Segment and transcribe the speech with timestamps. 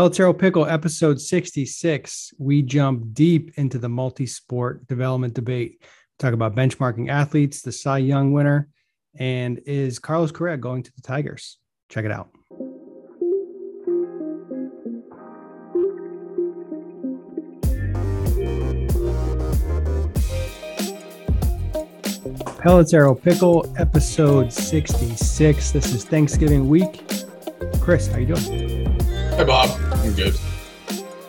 [0.00, 2.32] El Taro Pickle, episode 66.
[2.38, 5.84] We jump deep into the multi sport development debate.
[6.18, 8.70] Talk about benchmarking athletes, the Cy Young winner,
[9.18, 11.58] and is Carlos Correa going to the Tigers?
[11.90, 12.30] Check it out.
[22.56, 25.72] Pelletero Pickle, episode 66.
[25.72, 27.02] This is Thanksgiving week.
[27.82, 28.86] Chris, how you doing?
[29.40, 29.89] Hi, Bob.
[30.20, 30.38] Good.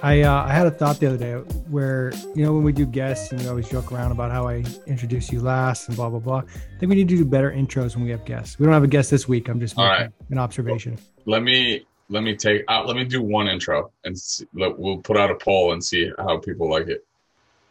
[0.04, 1.31] I uh, I had a thought the other day
[1.70, 4.66] where you know when we do guests and we always joke around about how I
[4.86, 6.40] introduce you last and blah blah blah.
[6.40, 8.59] I think we need to do better intros when we have guests.
[8.59, 9.48] We don't have a guest this week.
[9.48, 10.09] I'm just making right.
[10.30, 10.98] an observation.
[11.26, 12.86] Let me let me take out.
[12.86, 16.12] Let me do one intro, and see, let, we'll put out a poll and see
[16.17, 17.05] how people like it.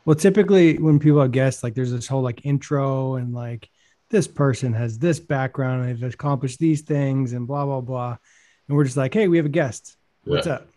[0.07, 3.69] Well, typically when people have guests, like there's this whole like intro and like
[4.09, 8.17] this person has this background and they've accomplished these things and blah blah blah,
[8.69, 9.99] and we're just like, hey, we have a guest.
[10.25, 10.55] What's Yeah.
[10.55, 10.69] up?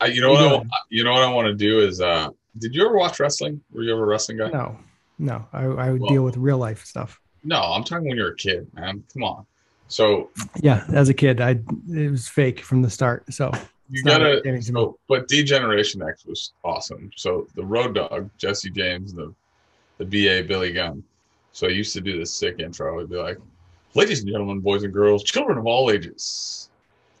[0.00, 0.62] I, you know what?
[0.62, 2.00] I, you know what I want to do is.
[2.00, 2.28] uh
[2.58, 3.60] Did you ever watch wrestling?
[3.72, 4.48] Were you ever a wrestling guy?
[4.50, 4.76] No,
[5.18, 7.20] no, I, I would Well- deal with real life stuff.
[7.44, 9.04] No, I'm talking when you're a kid, man.
[9.12, 9.46] Come on.
[9.88, 10.30] So
[10.60, 13.32] Yeah, as a kid, I it was fake from the start.
[13.32, 13.52] So
[13.88, 14.42] you gotta.
[14.62, 17.10] So, but Degeneration X was awesome.
[17.14, 19.32] So the Road Dog, Jesse James, the
[19.98, 21.04] the BA Billy Gunn.
[21.52, 22.96] So I used to do this sick intro.
[22.98, 23.38] It'd be like,
[23.94, 26.68] "Ladies and gentlemen, boys and girls, children of all ages,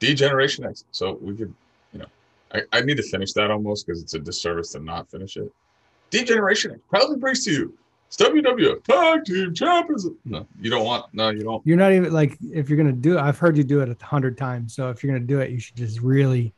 [0.00, 1.54] Degeneration X." So we could,
[2.52, 5.52] I, I need to finish that almost because it's a disservice to not finish it.
[6.10, 10.06] Degeneration proudly brings to you it's WWF Tag Team Champions.
[10.24, 11.06] No, you don't want.
[11.12, 11.66] No, you don't.
[11.66, 13.20] you're not even like if you're gonna do it.
[13.20, 14.74] I've heard you do it a hundred times.
[14.74, 16.54] So if you're gonna do it, you should just really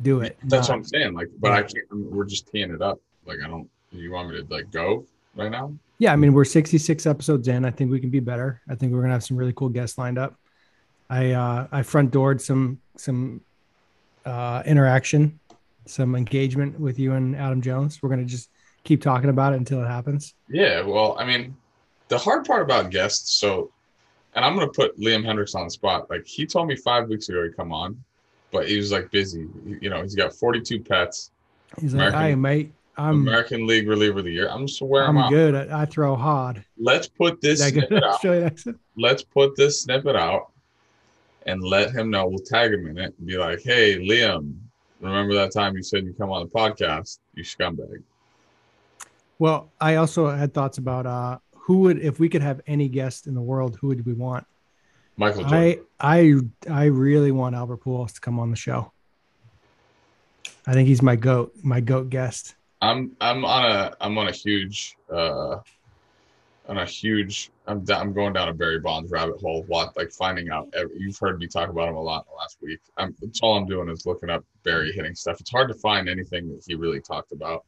[0.00, 0.38] do it.
[0.44, 1.12] That's what I'm saying.
[1.12, 1.84] Like, but I can't.
[1.92, 3.00] We're just teeing it up.
[3.26, 3.68] Like, I don't.
[3.90, 5.72] You want me to like go right now?
[5.98, 7.64] yeah, I mean we're 66 episodes in.
[7.64, 8.62] I think we can be better.
[8.68, 10.34] I think we're gonna have some really cool guests lined up.
[11.10, 13.42] I uh I front doored some some
[14.28, 15.38] uh interaction,
[15.86, 18.02] some engagement with you and Adam Jones.
[18.02, 18.50] We're gonna just
[18.84, 20.34] keep talking about it until it happens.
[20.48, 20.82] Yeah.
[20.82, 21.56] Well, I mean,
[22.08, 23.32] the hard part about guests.
[23.34, 23.70] So,
[24.34, 26.08] and I'm gonna put Liam Hendriks on the spot.
[26.10, 28.02] Like, he told me five weeks ago he'd come on,
[28.52, 29.46] but he was like busy.
[29.80, 31.30] You know, he's got 42 pets.
[31.80, 34.48] He's like, "Hey, mate, I'm American League reliever of the year.
[34.48, 35.30] I'm just aware I'm out.
[35.30, 35.54] good.
[35.70, 37.88] I, I throw hard." Let's put this Is that good?
[38.20, 38.74] snippet out.
[38.96, 40.50] Let's put this snippet out,
[41.48, 42.26] and let him know.
[42.26, 44.54] We'll tag him in it and be like, "Hey, Liam,
[45.00, 47.18] remember that time you said you come on the podcast?
[47.34, 48.02] You scumbag."
[49.38, 53.26] Well, I also had thoughts about uh who would if we could have any guest
[53.26, 54.46] in the world, who would we want?
[55.16, 55.84] Michael Jordan.
[56.00, 58.92] I I I really want Albert Pujols to come on the show.
[60.66, 62.54] I think he's my goat, my goat guest.
[62.82, 65.56] I'm I'm on a I'm on a huge uh
[66.68, 70.50] on a huge I'm I'm going down a Barry Bonds rabbit hole lot like finding
[70.50, 72.80] out you've heard me talk about him a lot in the last week.
[72.96, 75.40] I'm that's all I'm doing is looking up Barry hitting stuff.
[75.40, 77.64] It's hard to find anything that he really talked about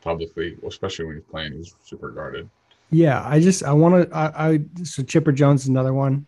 [0.00, 1.52] publicly, especially when he's playing.
[1.52, 2.48] He's super guarded.
[2.90, 6.26] Yeah, I just I want to I, I so Chipper Jones is another one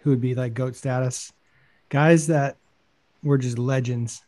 [0.00, 1.32] who would be like goat status.
[1.88, 2.56] Guys that
[3.22, 4.22] were just legends.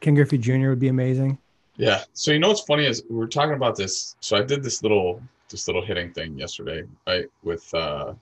[0.00, 0.70] Ken Griffey Jr.
[0.70, 1.38] would be amazing.
[1.76, 2.02] Yeah.
[2.12, 4.16] So you know what's funny is we were talking about this.
[4.20, 7.26] So I did this little this little hitting thing yesterday, right?
[7.44, 8.14] With uh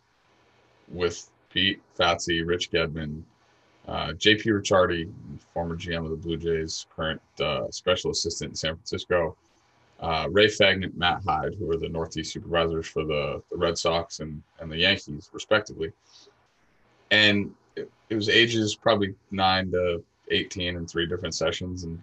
[0.88, 3.22] with Pete Fatse, Rich Gedman,
[3.88, 5.10] uh, JP Ricciardi,
[5.52, 9.36] former GM of the Blue Jays, current uh, special assistant in San Francisco,
[10.00, 14.20] uh, Ray Fagnant, Matt Hyde, who are the Northeast supervisors for the, the Red Sox
[14.20, 15.92] and, and the Yankees, respectively.
[17.10, 21.84] And it, it was ages probably nine to 18 in three different sessions.
[21.84, 22.00] And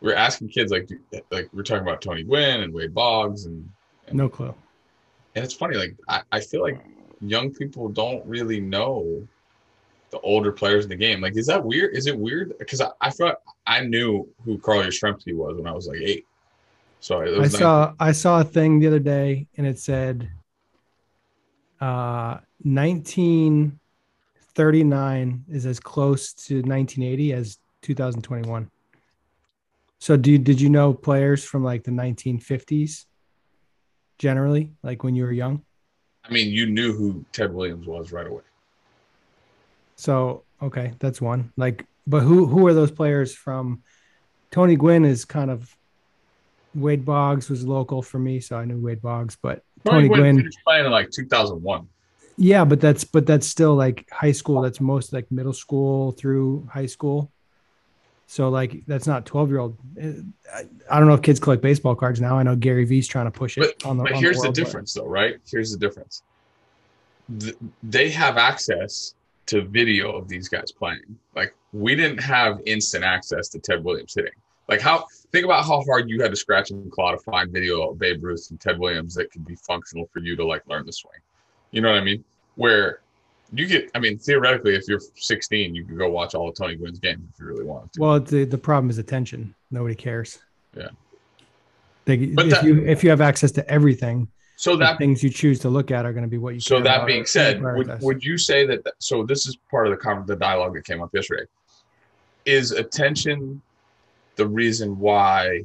[0.00, 0.88] we are asking kids, like,
[1.30, 3.46] like we're talking about Tony Gwynn and Wade Boggs.
[3.46, 3.68] And,
[4.12, 4.54] No clue.
[5.38, 6.84] And it's funny, like, I, I feel like
[7.20, 9.24] young people don't really know
[10.10, 11.20] the older players in the game.
[11.20, 11.96] Like, is that weird?
[11.96, 12.58] Is it weird?
[12.58, 16.26] Because I, I thought I knew who Carl Yastrzemski was when I was like eight.
[16.98, 20.28] So it I saw I saw a thing the other day and it said
[21.80, 28.68] uh 1939 is as close to 1980 as 2021.
[30.00, 33.04] So do you, did you know players from like the 1950s
[34.18, 35.62] generally like when you were young?
[36.24, 38.42] I mean, you knew who Ted Williams was right away.
[39.96, 41.52] So okay, that's one.
[41.56, 43.82] Like but who who are those players from
[44.50, 45.74] Tony Gwynn is kind of
[46.74, 50.58] Wade Boggs was local for me, so I knew Wade Boggs, but Tony Gwynn finished
[50.64, 51.88] playing in like 2001.
[52.36, 54.62] Yeah, but that's but that's still like high school.
[54.62, 57.32] That's most like middle school through high school.
[58.30, 59.74] So like that's not twelve year old.
[60.00, 60.08] Uh,
[60.54, 62.38] I, I don't know if kids collect baseball cards now.
[62.38, 64.04] I know Gary Vee's trying to push it But, on the.
[64.04, 65.36] but on here's the but- difference, though, right?
[65.50, 66.22] Here's the difference.
[67.40, 69.14] Th- they have access
[69.46, 71.00] to video of these guys playing.
[71.34, 74.32] Like we didn't have instant access to Ted Williams hitting.
[74.68, 77.90] Like how think about how hard you had to scratch and claw to find video
[77.90, 80.84] of Babe Ruth and Ted Williams that could be functional for you to like learn
[80.84, 81.14] the swing.
[81.70, 82.22] You know what I mean?
[82.56, 83.00] Where
[83.52, 86.76] you get, I mean, theoretically, if you're 16, you could go watch all of Tony
[86.76, 88.00] Gwynn's games if you really want to.
[88.00, 89.54] Well, the the problem is attention.
[89.70, 90.38] Nobody cares.
[90.76, 90.88] Yeah.
[92.04, 95.22] They, But if that- you if you have access to everything, so the that things
[95.22, 96.60] you choose to look at are going to be what you.
[96.60, 98.86] So that being said, would, would you say that?
[98.98, 101.44] So this is part of the con- the dialogue that came up yesterday.
[102.44, 103.60] Is attention
[104.36, 105.64] the reason why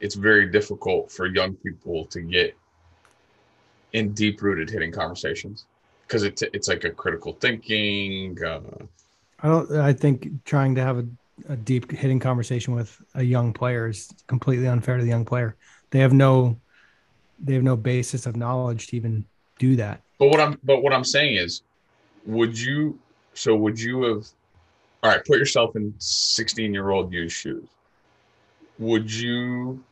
[0.00, 2.56] it's very difficult for young people to get
[3.92, 5.66] in deep rooted hitting conversations?
[6.10, 8.36] Because it's it's like a critical thinking.
[8.42, 8.60] Uh,
[9.38, 9.76] I don't.
[9.76, 11.06] I think trying to have a,
[11.48, 15.56] a deep hitting conversation with a young player is completely unfair to the young player.
[15.90, 16.60] They have no,
[17.38, 19.24] they have no basis of knowledge to even
[19.60, 20.00] do that.
[20.18, 21.62] But what I'm but what I'm saying is,
[22.26, 22.98] would you
[23.34, 24.26] so would you have
[25.02, 27.66] all right, put yourself in 16 year old you's shoes.
[28.78, 29.82] Would you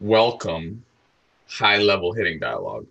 [0.00, 0.84] welcome
[1.48, 2.86] high level hitting dialogue?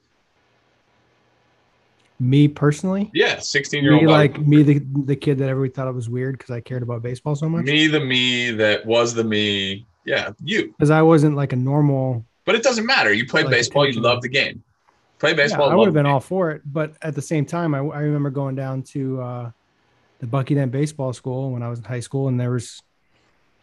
[2.19, 5.87] Me personally, Yeah, 16 year old me like me the the kid that everybody thought
[5.87, 7.65] it was weird because I cared about baseball so much.
[7.65, 9.85] me the me that was the me.
[10.03, 10.69] Yeah, you.
[10.69, 12.25] Because I wasn't like a normal.
[12.45, 13.13] But it doesn't matter.
[13.13, 14.63] You played Like baseball, you love the game.
[15.19, 15.69] Play Yeah, baseball.
[15.69, 18.29] I would have been all for it, but at the same time, I, I remember
[18.29, 19.51] going down to uh,
[20.19, 22.81] the Bucky Dent Baseball School when I was in high school, and there was,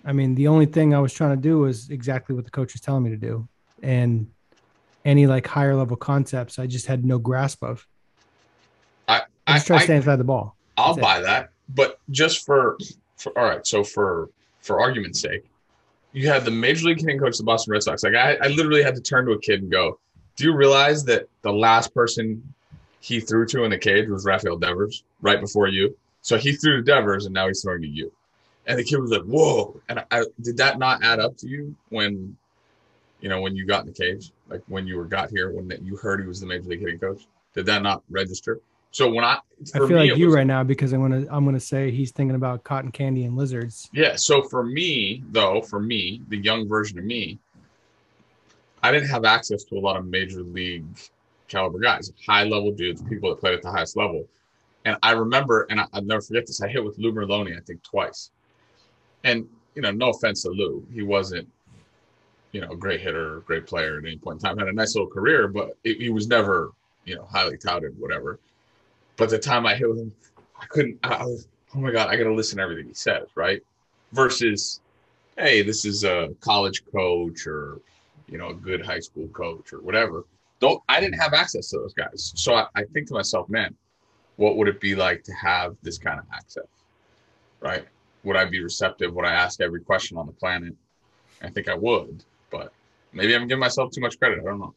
[0.04, 2.72] I mean, the only thing I was trying to do was exactly what the coach
[2.74, 3.48] was telling me to do,
[3.82, 4.28] and
[5.04, 7.86] any like higher level concepts, I just had no grasp of.
[9.46, 10.56] I, I I, just try to stay inside the ball.
[10.76, 11.02] I'll That's it.
[11.02, 11.50] buy that.
[11.68, 12.78] But just for,
[13.16, 14.30] for all right, so for
[14.60, 15.44] for argument's sake,
[16.12, 18.02] you had the major league hitting coach of the Boston Red Sox.
[18.02, 19.98] Like I, I literally had to turn to a kid and go,
[20.36, 22.54] "Do you realize that the last person
[23.00, 25.96] he threw to in the cage was Rafael Devers right before you?
[26.22, 28.12] So he threw to Devers, and now he's throwing to you."
[28.66, 31.48] And the kid was like, "Whoa!" And I, I did that not add up to
[31.48, 32.36] you when,
[33.20, 35.70] you know, when you got in the cage, like when you were got here, when
[35.82, 37.26] you heard he was the major league hitting coach?
[37.54, 38.60] Did that not register?
[38.94, 39.40] So when I,
[39.74, 42.12] I feel me, like you was- right now because I'm gonna I'm gonna say he's
[42.12, 43.90] thinking about cotton candy and lizards.
[43.92, 44.14] Yeah.
[44.14, 47.40] So for me, though, for me, the young version of me,
[48.84, 50.84] I didn't have access to a lot of major league
[51.48, 54.28] caliber guys, high level dudes, people that played at the highest level.
[54.84, 56.62] And I remember, and I, I'll never forget this.
[56.62, 58.30] I hit with Lou Merloni, I think, twice.
[59.24, 61.48] And you know, no offense to Lou, he wasn't,
[62.52, 64.56] you know, a great hitter, great player at any point in time.
[64.56, 66.70] Had a nice little career, but it, he was never,
[67.04, 68.38] you know, highly touted, whatever.
[69.16, 70.12] But the time I hit him,
[70.60, 70.98] I couldn't.
[71.02, 73.62] I, I was, oh my god, I got to listen to everything he says, right?
[74.12, 74.80] Versus,
[75.38, 77.80] hey, this is a college coach or,
[78.28, 80.24] you know, a good high school coach or whatever.
[80.60, 83.74] Don't I didn't have access to those guys, so I, I think to myself, man,
[84.36, 86.66] what would it be like to have this kind of access,
[87.60, 87.86] right?
[88.24, 89.14] Would I be receptive?
[89.14, 90.74] Would I ask every question on the planet?
[91.42, 92.72] I think I would, but
[93.12, 94.38] maybe I'm giving myself too much credit.
[94.40, 94.74] I don't know.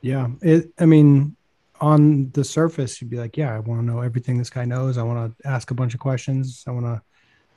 [0.00, 0.70] Yeah, it.
[0.78, 1.36] I mean,
[1.80, 4.98] on the surface, you'd be like, "Yeah, I want to know everything this guy knows.
[4.98, 6.64] I want to ask a bunch of questions.
[6.66, 7.00] I want to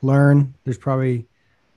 [0.01, 1.25] learn." There's probably,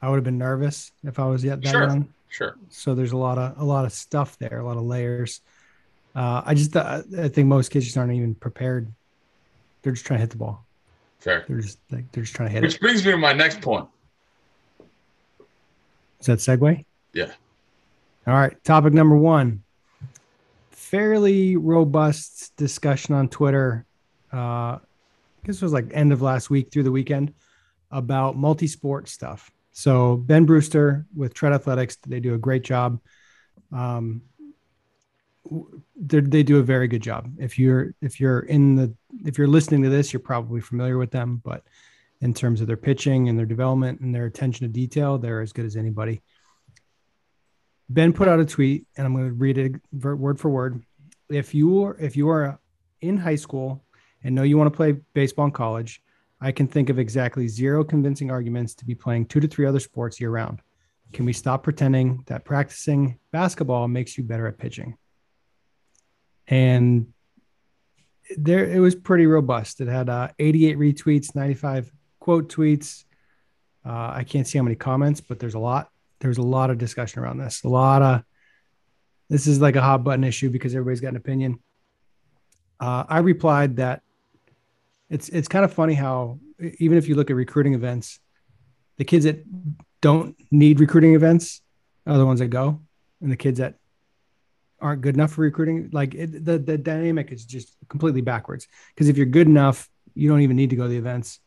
[0.03, 1.87] I would have been nervous if I was yet that Sure.
[1.87, 2.09] young.
[2.29, 2.57] Sure.
[2.69, 5.41] So there's a lot of a lot of stuff there, a lot of layers.
[6.15, 8.91] Uh, I just, I I think most kids just aren't even prepared.
[9.83, 10.65] They're just trying to hit the ball.
[11.21, 11.45] Fair.
[11.49, 12.81] They're just like they're just trying to hit Which it.
[12.81, 13.87] brings me to my next point.
[16.21, 16.85] Is that segue?
[17.13, 17.33] Yeah.
[18.27, 18.63] All right.
[18.65, 19.63] Topic number one.
[20.77, 23.87] Fairly robust discussion on Twitter.
[24.31, 24.79] Uh,
[25.43, 27.33] this was like end of last week through the weekend
[27.91, 29.51] about multi-sport stuff.
[29.73, 33.01] So Ben Brewster with Tread Athletics, they do a great job.
[33.73, 34.21] Um,
[35.97, 37.33] they they do a very good job.
[37.39, 41.11] If you're if you're in the if you're listening to this, you're probably familiar with
[41.11, 41.41] them.
[41.43, 41.63] But
[42.21, 45.55] in terms of their pitching and their development and their attention to detail, they're as
[45.55, 46.21] good as anybody.
[47.89, 50.83] Ben put out a tweet, and I'm going to read it word for word.
[51.29, 52.59] If you are if you are
[53.01, 53.85] in high school
[54.23, 56.03] and know you want to play baseball in college,
[56.41, 59.81] I can think of exactly zero convincing arguments to be playing two to three other
[59.81, 60.61] sports year round.
[61.13, 64.97] Can we stop pretending that practicing basketball makes you better at pitching?
[66.49, 67.13] And
[68.37, 69.81] there, it was pretty robust.
[69.81, 73.05] It had uh, 88 retweets, 95 quote tweets.
[73.85, 75.91] Uh, I can't see how many comments, but there's a lot.
[76.21, 77.63] There's a lot of discussion around this.
[77.65, 78.23] A lot of
[79.29, 81.59] this is like a hot button issue because everybody's got an opinion.
[82.79, 84.03] Uh, I replied that
[85.09, 86.39] it's it's kind of funny how
[86.79, 88.19] even if you look at recruiting events,
[88.97, 89.45] the kids that
[90.01, 91.63] don't need recruiting events
[92.07, 92.81] are the ones that go,
[93.21, 93.75] and the kids that
[94.81, 95.91] aren't good enough for recruiting.
[95.93, 98.69] Like it, the the dynamic is just completely backwards.
[98.95, 101.41] Because if you're good enough, you don't even need to go to the events.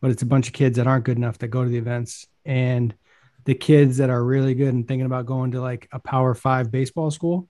[0.00, 2.26] But it's a bunch of kids that aren't good enough that go to the events,
[2.44, 2.94] and
[3.44, 6.70] the kids that are really good and thinking about going to like a Power Five
[6.70, 7.48] baseball school,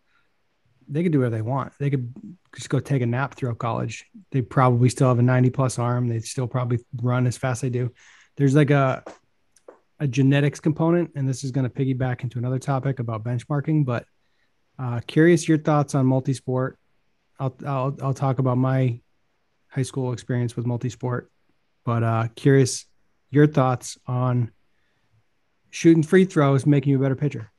[0.89, 1.73] they could do whatever they want.
[1.79, 2.13] They could
[2.55, 4.07] just go take a nap throughout college.
[4.33, 6.09] They probably still have a 90 plus arm.
[6.09, 7.93] They still probably run as fast as they do.
[8.37, 9.05] There's like a
[10.01, 13.85] a genetics component, and this is going to piggyback into another topic about benchmarking.
[13.85, 14.07] But
[14.79, 16.79] uh, curious your thoughts on multi-sport.
[17.39, 19.01] I'll, I'll I'll talk about my
[19.69, 21.31] high school experience with multi-sport,
[21.85, 22.87] but uh, curious
[23.31, 24.51] your thoughts on
[25.71, 27.51] shooting free throws making you a better pitcher.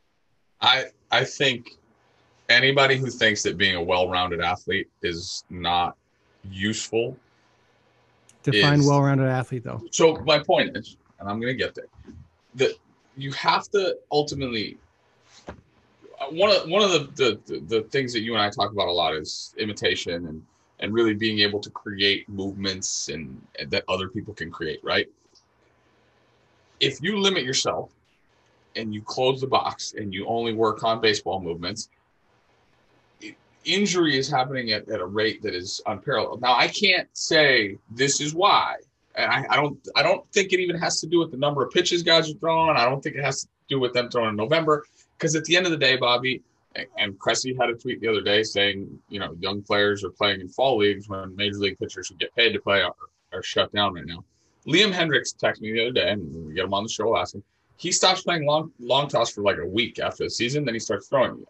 [0.62, 1.72] I I think
[2.50, 5.98] anybody who thinks that being a well-rounded athlete is not
[6.50, 7.18] useful.
[8.44, 9.82] Define is, well-rounded athlete though.
[9.92, 11.86] So my point is, and I'm going to get there,
[12.56, 12.74] that
[13.16, 14.78] you have to ultimately
[16.30, 18.92] one of one of the, the the things that you and I talk about a
[18.92, 20.44] lot is imitation and
[20.80, 25.08] and really being able to create movements and, and that other people can create, right?
[26.80, 27.92] If you limit yourself
[28.76, 31.90] and you close the box and you only work on baseball movements,
[33.66, 36.42] injury is happening at, at a rate that is unparalleled.
[36.42, 38.78] Now I can't say this is why.
[39.18, 41.72] I, I don't I don't think it even has to do with the number of
[41.72, 42.78] pitches guys are throwing.
[42.78, 44.86] I don't think it has to do with them throwing in November.
[45.18, 46.42] Because at the end of the day, Bobby,
[46.98, 50.42] and Cressey had a tweet the other day saying, you know, young players are playing
[50.42, 52.96] in fall leagues when major league pitchers who get paid to play are,
[53.34, 54.24] are shut down right now.
[54.66, 57.36] Liam Hendriks texted me the other day, and we get him on the show last
[57.36, 57.44] him.
[57.82, 60.80] He stops playing long long toss for like a week after the season, then he
[60.80, 61.46] starts throwing again.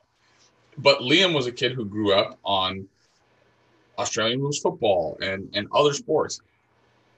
[0.78, 2.88] But Liam was a kid who grew up on
[4.00, 6.40] Australian rules football and, and other sports.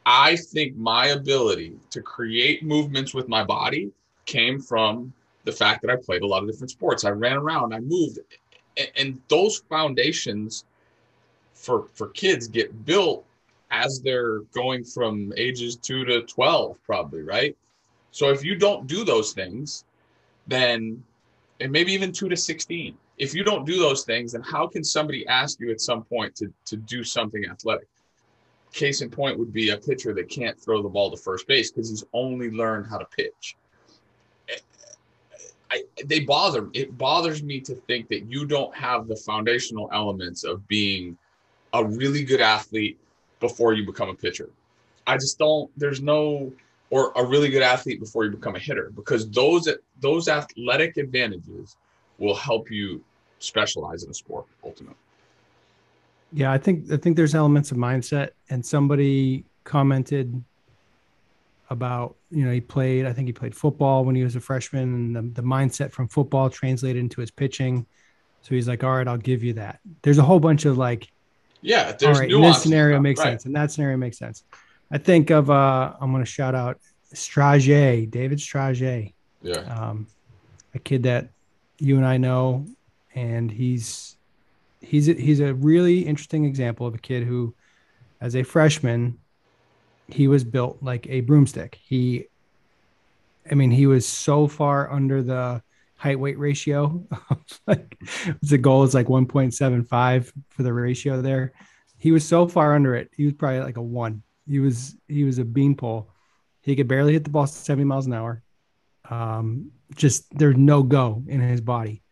[0.03, 3.91] I think my ability to create movements with my body
[4.25, 7.03] came from the fact that I played a lot of different sports.
[7.03, 8.17] I ran around, I moved,
[8.97, 10.65] and, those foundations
[11.53, 13.23] for for kids get built
[13.69, 17.55] as they're going from ages two to twelve, probably right.
[18.13, 19.85] So if you don't do those things,
[20.47, 21.03] then
[21.59, 24.83] and maybe even two to sixteen, if you don't do those things, then how can
[24.83, 27.87] somebody ask you at some point to to do something athletic?
[28.71, 31.71] Case in point would be a pitcher that can't throw the ball to first base
[31.71, 33.57] because he's only learned how to pitch.
[35.71, 40.43] I, they bother it bothers me to think that you don't have the foundational elements
[40.43, 41.17] of being
[41.73, 42.99] a really good athlete
[43.39, 44.49] before you become a pitcher.
[45.07, 46.53] I just don't there's no
[46.93, 49.67] or a really good athlete before you become a hitter because those
[49.99, 51.75] those athletic advantages
[52.19, 53.03] will help you
[53.39, 54.95] specialize in a sport ultimately.
[56.33, 60.43] Yeah, I think I think there's elements of mindset and somebody commented
[61.71, 64.83] about you know he played i think he played football when he was a freshman
[64.93, 67.85] and the, the mindset from football translated into his pitching
[68.41, 71.07] so he's like all right i'll give you that there's a whole bunch of like
[71.61, 73.29] yeah there's all right, this scenario makes right.
[73.29, 74.43] sense and that scenario makes sense
[74.93, 76.79] i think of uh i'm going to shout out
[77.13, 79.13] Strage, david Strage.
[79.41, 80.07] yeah um
[80.73, 81.29] a kid that
[81.79, 82.65] you and i know
[83.13, 84.15] and he's
[84.79, 87.53] he's a, he's a really interesting example of a kid who
[88.21, 89.17] as a freshman
[90.07, 91.79] he was built like a broomstick.
[91.83, 92.27] He,
[93.49, 95.61] I mean, he was so far under the
[95.95, 97.05] height weight ratio.
[97.67, 97.97] like
[98.41, 101.53] the goal is like 1.75 for the ratio there.
[101.97, 103.11] He was so far under it.
[103.15, 104.23] He was probably like a one.
[104.47, 106.09] He was he was a beanpole.
[106.61, 108.43] He could barely hit the ball 70 miles an hour.
[109.09, 112.03] Um, just there's no go in his body.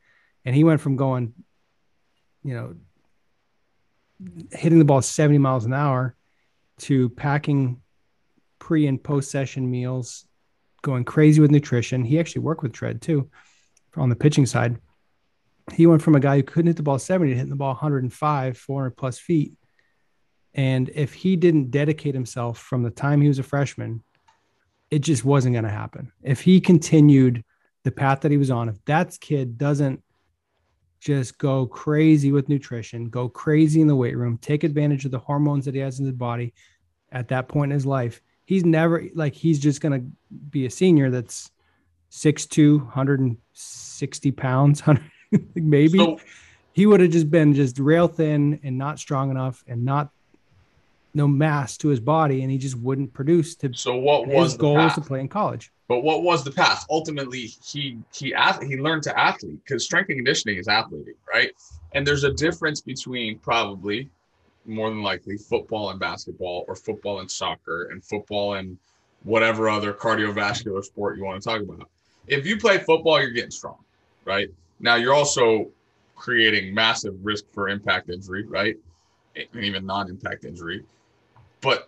[0.44, 1.34] And he went from going,
[2.44, 2.76] you know,
[4.52, 6.16] hitting the ball 70 miles an hour
[6.80, 7.82] to packing
[8.60, 10.26] pre and post session meals,
[10.82, 12.04] going crazy with nutrition.
[12.04, 13.30] He actually worked with Tread too
[13.96, 14.78] on the pitching side.
[15.74, 17.74] He went from a guy who couldn't hit the ball 70 to hitting the ball
[17.74, 19.54] 105, 400 plus feet.
[20.54, 24.04] And if he didn't dedicate himself from the time he was a freshman,
[24.90, 26.12] it just wasn't going to happen.
[26.22, 27.44] If he continued
[27.84, 30.04] the path that he was on, if that kid doesn't
[31.00, 35.20] just go crazy with nutrition, go crazy in the weight room, take advantage of the
[35.20, 36.54] hormones that he has in his body
[37.12, 38.22] at that point in his life.
[38.46, 40.04] He's never like he's just gonna
[40.50, 41.50] be a senior that's
[42.12, 44.84] 6'2, 160 pounds,
[45.56, 45.98] maybe.
[45.98, 46.20] So,
[46.74, 50.10] he would have just been just rail thin and not strong enough and not
[51.14, 54.58] no mass to his body, and he just wouldn't produce to so what was his
[54.58, 55.72] goal was to play in college.
[55.88, 56.86] But what was the path?
[56.90, 61.52] Ultimately, he he he learned to athlete because strength and conditioning is athleting, right?
[61.94, 64.10] And there's a difference between probably
[64.66, 68.78] more than likely football and basketball or football and soccer and football and
[69.24, 71.90] whatever other cardiovascular sport you want to talk about.
[72.28, 73.78] If you play football, you're getting strong,
[74.26, 74.50] right?
[74.80, 75.70] Now you're also
[76.16, 78.78] creating massive risk for impact injury, right?
[79.36, 80.84] And even non-impact injury.
[81.62, 81.88] But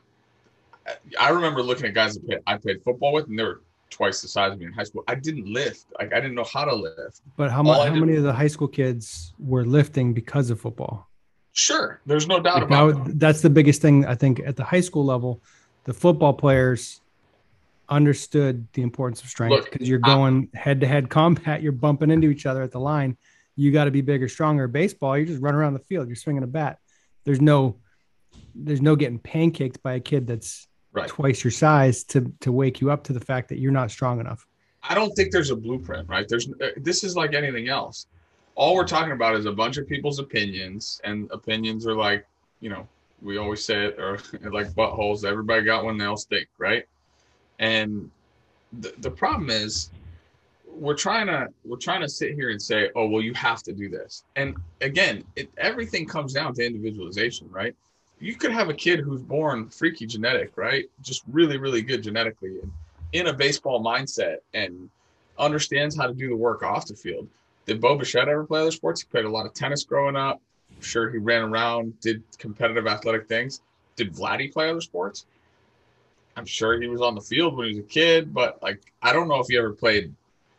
[1.20, 4.28] I remember looking at guys that I played football with, and they were twice the
[4.28, 5.04] size of me in high school.
[5.08, 5.86] I didn't lift.
[6.00, 7.22] Like I didn't know how to lift.
[7.38, 11.10] But how, much, how many of the high school kids were lifting because of football?
[11.54, 13.20] Sure, there's no doubt like about that.
[13.20, 15.42] That's the biggest thing I think at the high school level.
[15.86, 17.02] The football players
[17.90, 21.62] understood the importance of strength because you're going head to head combat.
[21.62, 23.18] You're bumping into each other at the line.
[23.56, 24.68] You got to be bigger, stronger.
[24.68, 26.08] Baseball, you just run around the field.
[26.08, 26.80] You're swinging a bat.
[27.24, 27.76] There's no,
[28.56, 31.08] there's no getting pancaked by a kid that's right.
[31.08, 34.20] twice your size to to wake you up to the fact that you're not strong
[34.20, 34.46] enough.
[34.84, 36.28] I don't think there's a blueprint, right?
[36.28, 38.08] There's uh, this is like anything else.
[38.56, 42.26] All we're talking about is a bunch of people's opinions, and opinions are like,
[42.60, 42.88] you know,
[43.22, 44.20] we always say it, or
[44.52, 45.26] like buttholes.
[45.26, 46.86] Everybody got one, they'll stink, right?
[47.60, 48.12] And
[48.80, 49.90] the, the problem is
[50.68, 53.74] we're trying to we're trying to sit here and say, oh well, you have to
[53.74, 54.24] do this.
[54.36, 57.76] And again, it, everything comes down to individualization, right?
[58.24, 60.86] You could have a kid who's born freaky genetic, right?
[61.02, 62.72] Just really, really good genetically, and
[63.12, 64.90] in a baseball mindset, and
[65.38, 67.28] understands how to do the work off the field.
[67.66, 69.02] Did Bo Bichette ever play other sports?
[69.02, 70.42] He played a lot of tennis growing up.
[70.74, 73.62] I'm sure, he ran around, did competitive athletic things.
[73.98, 75.26] Did Vladdy play other sports?
[76.38, 79.12] I'm sure he was on the field when he was a kid, but like I
[79.12, 80.14] don't know if he ever played.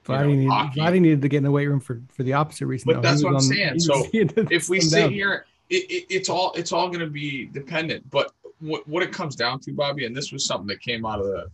[0.05, 2.67] Vladdy, know, needed, Vladdy needed to get in the weight room for, for the opposite
[2.67, 2.93] reason.
[2.93, 3.09] But though.
[3.09, 3.75] that's what I'm on, saying.
[3.81, 5.13] So if we sit down.
[5.13, 8.09] here, it, it, it's all it's all going to be dependent.
[8.11, 11.21] But what what it comes down to, Bobby, and this was something that came out
[11.21, 11.51] of the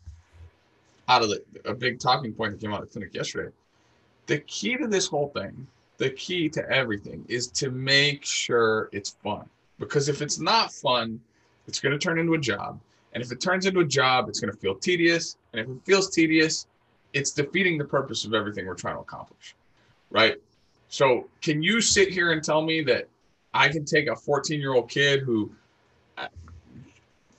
[1.09, 3.53] out of the a big talking point that came out of the clinic yesterday.
[4.27, 5.67] The key to this whole thing,
[5.99, 9.49] the key to everything, is to make sure it's fun.
[9.79, 11.21] Because if it's not fun,
[11.67, 12.79] it's going to turn into a job
[13.13, 15.37] and if it turns into a job, it's going to feel tedious.
[15.53, 16.67] And if it feels tedious,
[17.13, 19.57] it's defeating the purpose of everything we're trying to accomplish.
[20.11, 20.37] Right.
[20.89, 23.09] So, can you sit here and tell me that
[23.53, 25.51] I can take a 14 year old kid who,
[26.17, 26.29] uh,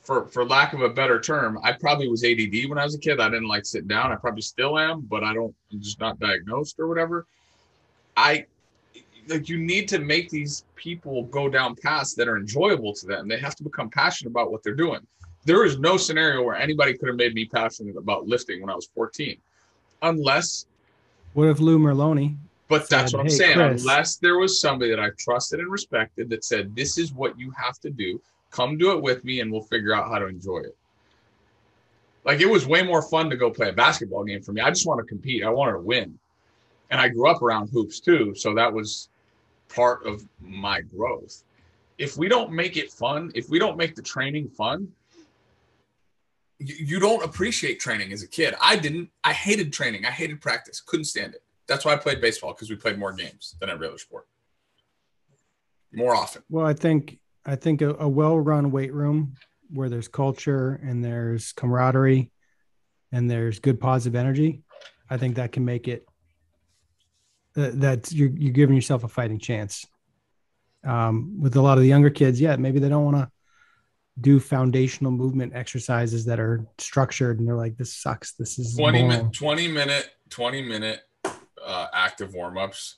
[0.02, 3.00] for, for lack of a better term, I probably was ADD when I was a
[3.00, 3.20] kid.
[3.20, 4.12] I didn't like sit down.
[4.12, 7.26] I probably still am, but I don't, I'm just not diagnosed or whatever.
[8.18, 8.46] I,
[9.28, 13.28] like, you need to make these people go down paths that are enjoyable to them.
[13.28, 15.06] They have to become passionate about what they're doing
[15.46, 18.76] there is no scenario where anybody could have made me passionate about lifting when I
[18.76, 19.38] was 14,
[20.02, 20.66] unless.
[21.34, 22.36] What if Lou Merloni?
[22.72, 23.56] But that's what I'm hey, saying.
[23.56, 23.82] Chris.
[23.82, 27.52] Unless there was somebody that I trusted and respected that said, "This is what you
[27.52, 28.22] have to do.
[28.50, 30.78] Come do it with me, and we'll figure out how to enjoy it."
[32.24, 34.62] Like it was way more fun to go play a basketball game for me.
[34.62, 35.44] I just want to compete.
[35.44, 36.18] I wanted to win,
[36.92, 39.10] and I grew up around hoops too, so that was
[39.68, 41.44] part of my growth.
[41.98, 44.88] If we don't make it fun, if we don't make the training fun,
[46.58, 48.56] you, don't appreciate training as a kid.
[48.62, 49.10] I didn't.
[49.26, 50.06] I hated training.
[50.06, 50.80] I hated practice.
[50.80, 51.44] Couldn't stand it.
[51.72, 54.28] That's why I played baseball because we played more games than every other sport.
[55.94, 56.44] More often.
[56.50, 59.36] Well, I think I think a, a well-run weight room
[59.70, 62.30] where there's culture and there's camaraderie
[63.14, 64.64] and there's good positive energy,
[65.10, 66.06] I think that can make it
[67.56, 69.86] uh, that you're you're giving yourself a fighting chance.
[70.84, 73.30] Um, with a lot of the younger kids, yeah, maybe they don't want to
[74.20, 79.04] do foundational movement exercises that are structured and they're like this sucks this is 20
[79.04, 81.00] minute 20 minute 20 minute
[81.72, 82.98] uh, active warm-ups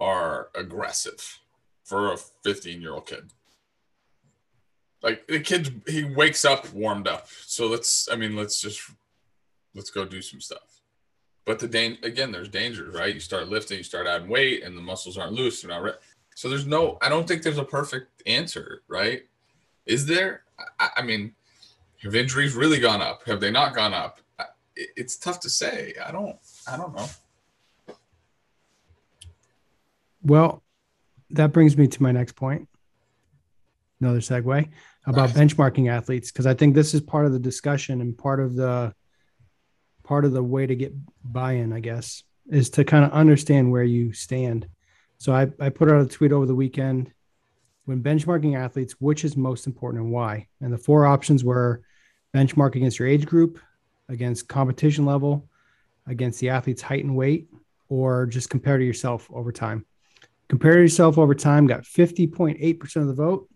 [0.00, 1.38] are aggressive
[1.84, 3.30] for a 15 year old kid
[5.02, 8.90] like the kid he wakes up warmed up so let's i mean let's just
[9.74, 10.80] let's go do some stuff
[11.44, 14.76] but the dan- again there's dangers right you start lifting you start adding weight and
[14.76, 15.92] the muscles aren't loose they're not re-
[16.34, 19.24] so there's no i don't think there's a perfect answer right
[19.86, 20.42] is there?
[20.78, 21.34] I, I mean,
[22.02, 23.24] have injuries really gone up?
[23.26, 24.20] Have they not gone up?
[24.76, 25.94] It, it's tough to say.
[26.04, 26.36] I don't.
[26.70, 27.06] I don't know.
[30.24, 30.62] Well,
[31.30, 32.68] that brings me to my next point.
[34.00, 34.68] Another segue
[35.06, 38.54] about benchmarking athletes because I think this is part of the discussion and part of
[38.54, 38.94] the
[40.02, 40.92] part of the way to get
[41.24, 44.68] buy-in, I guess, is to kind of understand where you stand.
[45.16, 47.10] So I, I put out a tweet over the weekend
[47.86, 50.48] when benchmarking athletes, which is most important and why?
[50.60, 51.82] And the four options were
[52.34, 53.58] benchmark against your age group,
[54.10, 55.48] against competition level,
[56.06, 57.48] against the athlete's height and weight,
[57.88, 59.86] or just compare to yourself over time.
[60.54, 63.48] Compare yourself over time got 50.8% of the vote,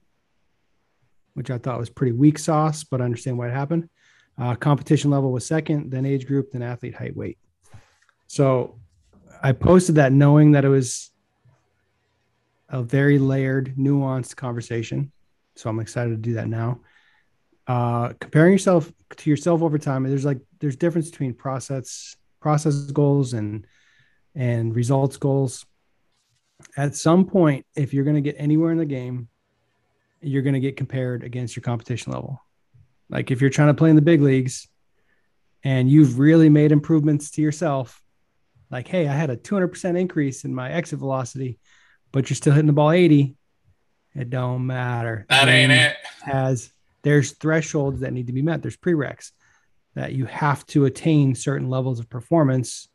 [1.34, 3.88] which I thought was pretty weak sauce, but I understand why it happened.
[4.36, 7.38] Uh, competition level was second, then age group, then athlete height weight.
[8.26, 8.80] So
[9.40, 11.12] I posted that knowing that it was
[12.68, 15.12] a very layered, nuanced conversation.
[15.54, 16.80] So I'm excited to do that now.
[17.68, 23.34] Uh, comparing yourself to yourself over time, there's like there's difference between process process goals
[23.34, 23.68] and
[24.34, 25.64] and results goals.
[26.76, 29.28] At some point, if you're going to get anywhere in the game,
[30.20, 32.42] you're going to get compared against your competition level.
[33.08, 34.68] Like if you're trying to play in the big leagues
[35.64, 38.02] and you've really made improvements to yourself,
[38.70, 41.58] like, hey, I had a 200% increase in my exit velocity,
[42.12, 43.34] but you're still hitting the ball 80.
[44.14, 45.26] It don't matter.
[45.28, 45.96] That ain't it.
[46.22, 48.62] Has there's thresholds that need to be met.
[48.62, 49.30] There's prereqs
[49.94, 52.88] that you have to attain certain levels of performance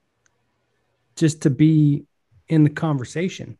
[1.15, 2.05] just to be
[2.47, 3.57] in the conversation.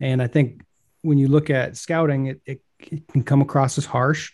[0.00, 0.62] And I think
[1.02, 4.32] when you look at scouting, it, it, it can come across as harsh,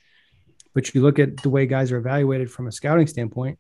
[0.75, 3.59] but you look at the way guys are evaluated from a scouting standpoint.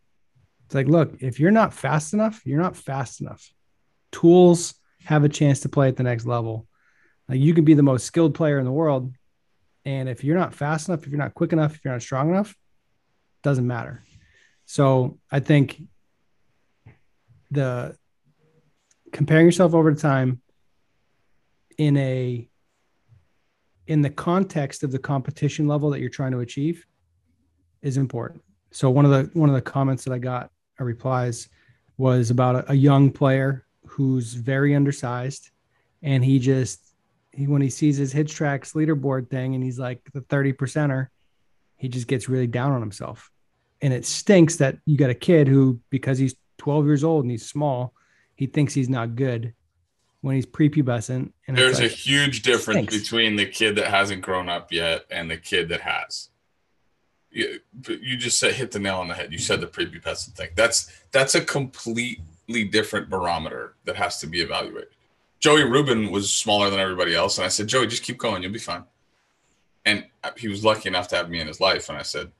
[0.66, 3.52] It's like, look, if you're not fast enough, you're not fast enough.
[4.12, 6.66] Tools have a chance to play at the next level.
[7.28, 9.12] Like you can be the most skilled player in the world.
[9.84, 12.30] And if you're not fast enough, if you're not quick enough, if you're not strong
[12.30, 12.54] enough,
[13.42, 14.02] doesn't matter.
[14.66, 15.82] So I think
[17.50, 17.96] the
[19.12, 20.40] comparing yourself over time
[21.78, 22.48] in a
[23.86, 26.86] in the context of the competition level that you're trying to achieve
[27.82, 28.42] is important.
[28.70, 31.48] So one of the one of the comments that I got or replies
[31.96, 35.50] was about a, a young player who's very undersized
[36.02, 36.80] and he just
[37.32, 41.08] he when he sees his HitTrax leaderboard thing and he's like the 30 percenter,
[41.76, 43.30] he just gets really down on himself
[43.80, 47.30] and it stinks that you got a kid who because he's 12 years old and
[47.30, 47.94] he's small
[48.40, 49.52] he thinks he's not good
[50.22, 51.30] when he's prepubescent.
[51.46, 55.30] And there's like, a huge difference between the kid that hasn't grown up yet and
[55.30, 56.30] the kid that has.
[57.30, 59.30] You, you just said hit the nail on the head.
[59.30, 60.48] You said the prepubescent thing.
[60.56, 64.88] That's that's a completely different barometer that has to be evaluated.
[65.38, 67.36] Joey rubin was smaller than everybody else.
[67.36, 68.42] And i said joey just keep going.
[68.42, 68.84] You'll be fine.
[69.84, 70.06] And
[70.38, 71.90] he was lucky enough to have me in his life.
[71.90, 72.32] And i said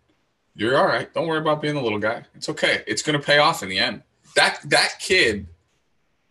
[0.55, 1.13] you're all right.
[1.13, 2.25] Don't worry about being the little guy.
[2.35, 2.85] It's okay.
[2.87, 4.03] It's going to pay off in the end.
[4.35, 5.47] That that kid,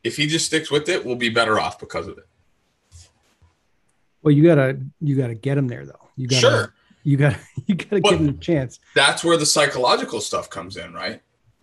[0.04, 2.28] if he just sticks with it, we'll be better off because of it.
[4.22, 6.10] Well, you gotta you gotta get him there though.
[6.16, 6.74] You gotta sure.
[7.04, 8.80] you gotta you gotta give him a chance.
[8.96, 11.22] That's where the psychological stuff comes in, right?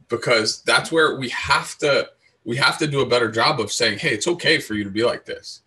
[0.08, 2.08] Because that's where we have to
[2.44, 4.90] we have to do a better job of saying, hey, it's okay for you to
[4.90, 5.62] be like this.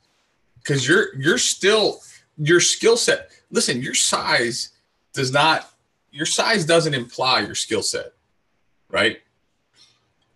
[0.60, 2.02] Because you're you're still
[2.38, 3.32] your skill set.
[3.52, 4.70] Listen, your size
[5.14, 5.72] does not
[6.12, 8.14] your size doesn't imply your skill set,
[8.90, 9.20] right?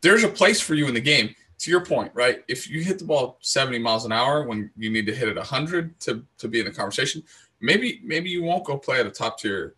[0.02, 1.36] There's a place for you in the game.
[1.60, 2.44] To your point, right?
[2.48, 5.38] If you hit the ball 70 miles an hour when you need to hit it
[5.38, 7.24] 100 to, to be in the conversation,
[7.62, 9.76] maybe maybe you won't go play at a top tier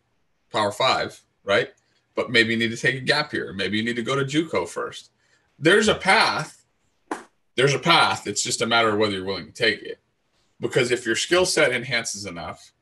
[0.51, 1.69] power five, right?
[2.15, 3.53] But maybe you need to take a gap here.
[3.53, 5.11] Maybe you need to go to JUCO first.
[5.59, 6.65] There's a path.
[7.55, 8.25] There's a path.
[8.25, 9.99] It's just a matter of whether you're willing to take it.
[10.59, 12.73] Because if your skill set enhances enough,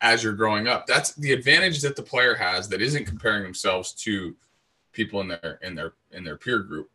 [0.00, 0.86] as you're growing up.
[0.86, 4.36] That's the advantage that the player has that isn't comparing themselves to
[4.92, 6.90] people in their in their in their peer group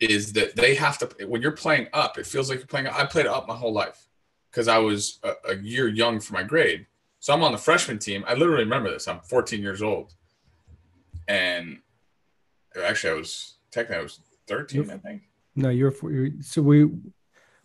[0.00, 3.04] is that they have to when you're playing up it feels like you're playing i
[3.04, 4.08] played up my whole life
[4.50, 6.86] because i was a, a, year young for my grade
[7.20, 10.14] so i'm on the freshman team i literally remember this i'm 14 years old
[11.28, 11.78] and
[12.76, 15.22] uh, actually i was technically i was 13 i think
[15.54, 15.94] no you're,
[16.40, 16.84] so we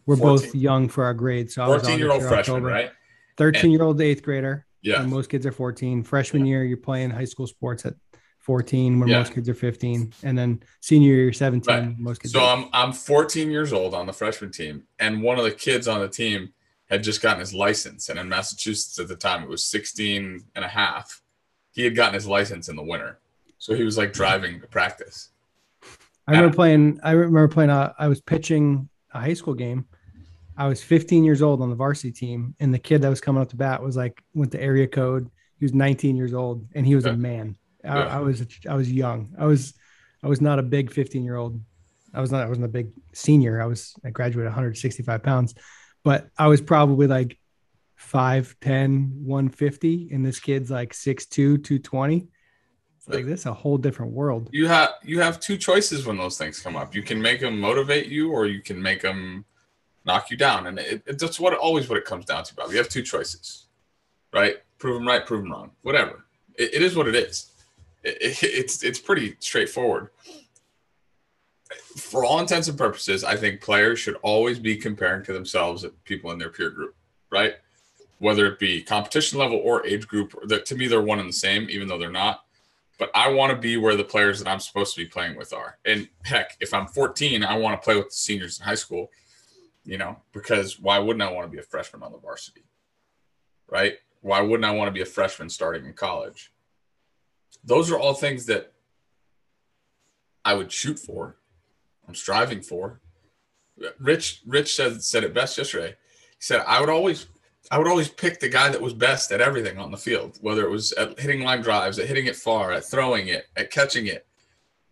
[0.06, 0.20] we're 14.
[0.20, 2.68] both young for our grade so 14 year old freshman October.
[2.68, 2.92] right
[3.40, 4.66] 13 year old eighth grader.
[4.82, 5.02] Yeah.
[5.02, 6.04] most kids are 14.
[6.04, 6.50] Freshman yeah.
[6.50, 7.96] year, you're playing high school sports at
[8.50, 9.20] 14 when yeah.
[9.20, 12.00] most kids are 15 and then senior year 17 right.
[12.00, 15.44] most kids so i'm i'm 14 years old on the freshman team and one of
[15.44, 16.52] the kids on the team
[16.90, 20.66] had just gotten his license and in massachusetts at the time it was 16 and
[20.66, 21.22] a half
[21.74, 23.20] he had gotten his license in the winter
[23.60, 25.30] so he was like driving to practice
[26.28, 29.86] i remember playing i remember playing uh, i was pitching a high school game
[30.58, 33.42] I was 15 years old on the varsity team, and the kid that was coming
[33.42, 35.32] up to bat was like went to area code.
[35.58, 37.14] He was 19 years old, and he was yeah.
[37.14, 37.56] a man.
[37.84, 38.18] I, yeah.
[38.18, 39.36] I, was I was young.
[39.38, 39.74] I was
[40.24, 41.62] I was not a big 15 year old.
[42.14, 43.62] I was not I wasn't a big senior.
[43.62, 45.56] I was I graduated 165 pounds,
[46.04, 47.38] but I was probably like
[48.00, 52.28] 5'10, 150, and this kid's like 6'2, 220.
[52.98, 54.50] It's like this a whole different world.
[54.52, 56.96] You have you have two choices when those things come up.
[56.96, 59.46] You can make them motivate you, or you can make them
[60.06, 60.68] knock you down.
[60.68, 62.72] And it, it, that's what always what it comes down to, Bob.
[62.72, 63.68] You have two choices,
[64.34, 64.58] right?
[64.80, 66.26] Prove them right, prove them wrong, whatever.
[66.58, 67.52] it, it is what it is.
[68.04, 70.10] It, it's it's pretty straightforward.
[71.98, 76.04] For all intents and purposes, I think players should always be comparing to themselves at
[76.04, 76.96] people in their peer group,
[77.32, 77.56] right?
[78.18, 81.34] Whether it be competition level or age group, that to me they're one and the
[81.34, 82.44] same, even though they're not.
[82.98, 85.54] But I want to be where the players that I'm supposed to be playing with
[85.54, 85.78] are.
[85.86, 89.10] And heck, if I'm 14, I want to play with the seniors in high school
[89.90, 92.64] you know, because why wouldn't I want to be a freshman on the varsity?
[93.68, 93.96] Right?
[94.22, 96.52] Why wouldn't I want to be a freshman starting in college?
[97.64, 98.74] Those are all things that
[100.46, 101.36] I would shoot for.
[102.08, 103.02] I'm striving for.
[104.00, 105.90] Rich Rich said said it best yesterday.
[105.90, 107.28] He said I would always
[107.72, 110.66] I would always pick the guy that was best at everything on the field, whether
[110.66, 114.08] it was at hitting line drives, at hitting it far, at throwing it, at catching
[114.08, 114.26] it.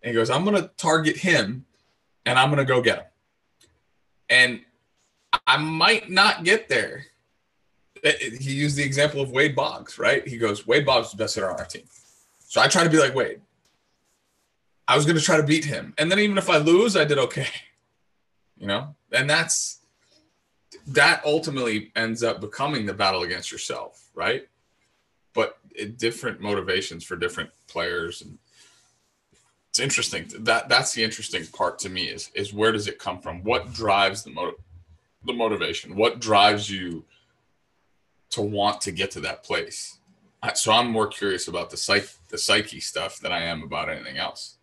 [0.03, 1.65] And he goes, I'm going to target him
[2.25, 3.05] and I'm going to go get him.
[4.29, 4.61] And
[5.47, 7.05] I might not get there.
[8.03, 10.25] He used the example of Wade Boggs, right?
[10.27, 11.83] He goes, Wade Boggs is the best hitter on our team.
[12.47, 13.41] So I try to be like Wade.
[14.87, 15.93] I was going to try to beat him.
[15.97, 17.47] And then even if I lose, I did okay.
[18.59, 18.95] You know?
[19.11, 19.81] And that's
[20.87, 24.47] that ultimately ends up becoming the battle against yourself, right?
[25.35, 28.39] But it, different motivations for different players and
[29.69, 33.19] it's interesting that that's the interesting part to me is is where does it come
[33.19, 34.59] from what drives the motive
[35.23, 37.05] the motivation what drives you
[38.31, 39.96] to want to get to that place
[40.53, 44.17] so i'm more curious about the psych the psyche stuff than i am about anything
[44.17, 44.57] else.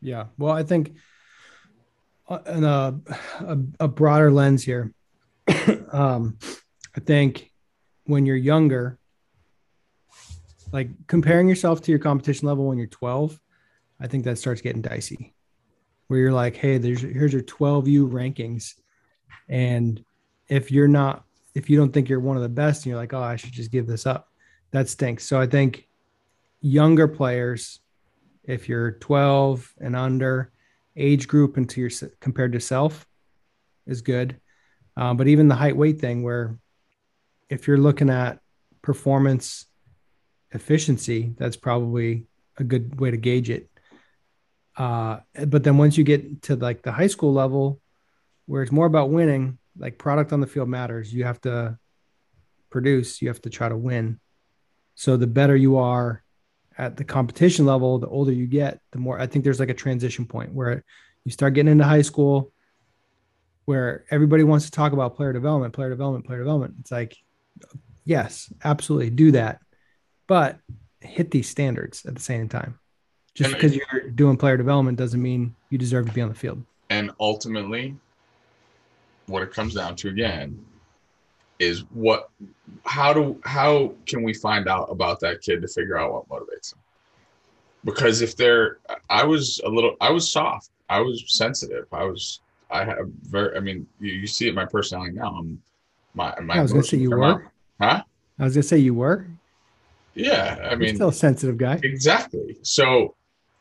[0.00, 0.26] Yeah.
[0.38, 0.94] Well i think
[2.28, 3.00] uh, in a,
[3.40, 4.94] a, a broader lens here
[5.92, 6.38] um,
[6.96, 7.50] I think
[8.04, 8.98] when you're younger,
[10.72, 13.38] like comparing yourself to your competition level when you're 12,
[14.00, 15.34] I think that starts getting dicey.
[16.06, 18.74] Where you're like, hey, there's here's your 12U rankings,
[19.48, 20.04] and
[20.48, 23.12] if you're not, if you don't think you're one of the best, and you're like,
[23.12, 24.28] oh, I should just give this up,
[24.72, 25.24] that stinks.
[25.24, 25.86] So I think
[26.60, 27.80] younger players,
[28.44, 30.52] if you're 12 and under,
[30.96, 33.06] age group into your compared to self,
[33.86, 34.40] is good.
[34.96, 36.58] Um, but even the height weight thing, where
[37.48, 38.40] if you're looking at
[38.82, 39.66] performance
[40.52, 43.68] efficiency, that's probably a good way to gauge it.
[44.76, 47.80] Uh, but then once you get to like the high school level,
[48.46, 51.12] where it's more about winning, like product on the field matters.
[51.12, 51.78] You have to
[52.68, 54.18] produce, you have to try to win.
[55.00, 56.22] So the better you are
[56.76, 59.74] at the competition level, the older you get, the more I think there's like a
[59.74, 60.84] transition point where
[61.24, 62.52] you start getting into high school,
[63.64, 66.74] where everybody wants to talk about player development, player development, player development.
[66.80, 67.16] It's like,
[68.04, 69.62] yes, absolutely do that,
[70.26, 70.58] but
[71.00, 72.78] hit these standards at the same time.
[73.34, 76.62] Just because you're doing player development doesn't mean you deserve to be on the field.
[76.90, 77.96] And ultimately,
[79.28, 80.62] what it comes down to again
[81.60, 82.30] is what
[82.84, 86.70] how do how can we find out about that kid to figure out what motivates
[86.70, 86.80] them
[87.84, 92.40] because if they're i was a little i was soft i was sensitive i was
[92.70, 93.56] I have very.
[93.56, 95.34] I mean, you, you see it my personality now.
[95.38, 95.60] I'm
[96.14, 96.58] my my.
[96.58, 97.24] I was gonna say you were.
[97.24, 97.40] Out.
[97.80, 98.02] Huh?
[98.38, 99.26] I was gonna say you were.
[100.14, 101.80] Yeah, I mean, You're still a sensitive guy.
[101.82, 102.58] Exactly.
[102.62, 103.14] So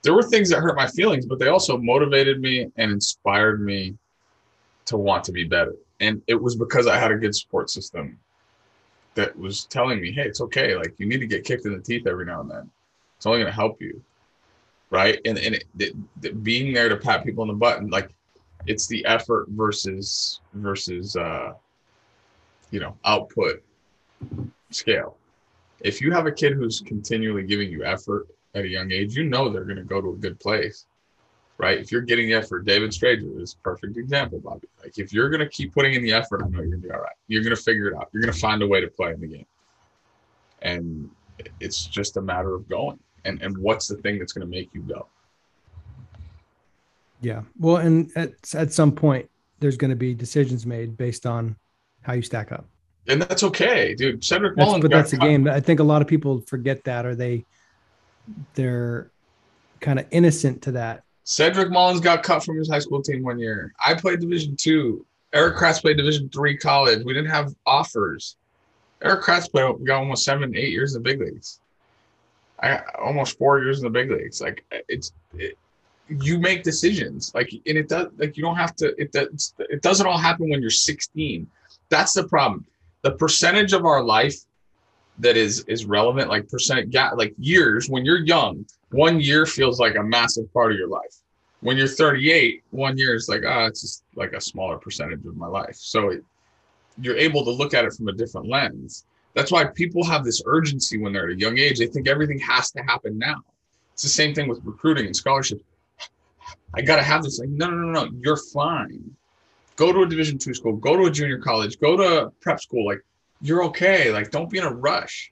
[0.03, 3.97] there were things that hurt my feelings, but they also motivated me and inspired me
[4.85, 5.75] to want to be better.
[5.99, 8.19] And it was because I had a good support system
[9.15, 10.75] that was telling me, "Hey, it's okay.
[10.75, 12.71] Like you need to get kicked in the teeth every now and then.
[13.17, 14.01] It's only going to help you."
[14.89, 15.19] Right?
[15.25, 15.65] And and it,
[16.21, 18.13] it, being there to pat people on the butt like
[18.67, 21.53] it's the effort versus versus uh,
[22.71, 23.63] you know output
[24.71, 25.17] scale.
[25.81, 29.23] If you have a kid who's continually giving you effort at a young age, you
[29.23, 30.85] know they're going to go to a good place,
[31.59, 31.77] right?
[31.77, 34.67] If you're getting the effort, David Strager is a perfect example, Bobby.
[34.81, 36.87] Like if you're going to keep putting in the effort, I know you're going to
[36.87, 37.15] be all right.
[37.27, 38.09] You're going to figure it out.
[38.13, 39.45] You're going to find a way to play in the game,
[40.61, 41.09] and
[41.59, 42.97] it's just a matter of going.
[43.25, 45.07] And and what's the thing that's going to make you go?
[47.21, 47.41] Yeah.
[47.59, 51.57] Well, and at at some point, there's going to be decisions made based on
[52.01, 52.65] how you stack up.
[53.09, 54.23] And that's okay, dude.
[54.23, 54.81] Cedric that's, Mullins.
[54.83, 55.47] But that's a game.
[55.47, 57.45] I think a lot of people forget that, or they
[58.53, 59.11] they're
[59.81, 61.03] kind of innocent to that.
[61.29, 63.71] Cedric Mullins got cut from his high school team one year.
[63.85, 65.05] I played Division two.
[65.31, 67.05] Erik Kratz played Division three college.
[67.05, 68.35] We didn't have offers.
[69.03, 71.59] Erik Kratz played got almost seven, eight years in the big leagues.
[72.59, 74.41] I almost four years in the big leagues.
[74.41, 75.55] Like it's it,
[76.07, 79.83] you make decisions like and it does like you don't have to it does it
[79.83, 81.47] doesn't all happen when you're 16
[81.89, 82.65] that's the problem
[83.03, 84.35] the percentage of our life
[85.19, 89.95] that is is relevant like percent like years when you're young one year feels like
[89.95, 91.15] a massive part of your life
[91.61, 95.35] when you're 38 one year is like ah it's just like a smaller percentage of
[95.35, 96.23] my life so it,
[97.01, 100.41] you're able to look at it from a different lens that's why people have this
[100.45, 103.37] urgency when they're at a young age they think everything has to happen now
[103.93, 105.61] it's the same thing with recruiting and scholarships
[106.73, 107.39] I got to have this.
[107.39, 109.15] Like, no, no, no, no, you're fine.
[109.75, 110.75] Go to a Division two school.
[110.75, 111.79] Go to a junior college.
[111.79, 112.85] Go to prep school.
[112.85, 113.01] Like,
[113.41, 114.11] you're okay.
[114.11, 115.31] Like, don't be in a rush,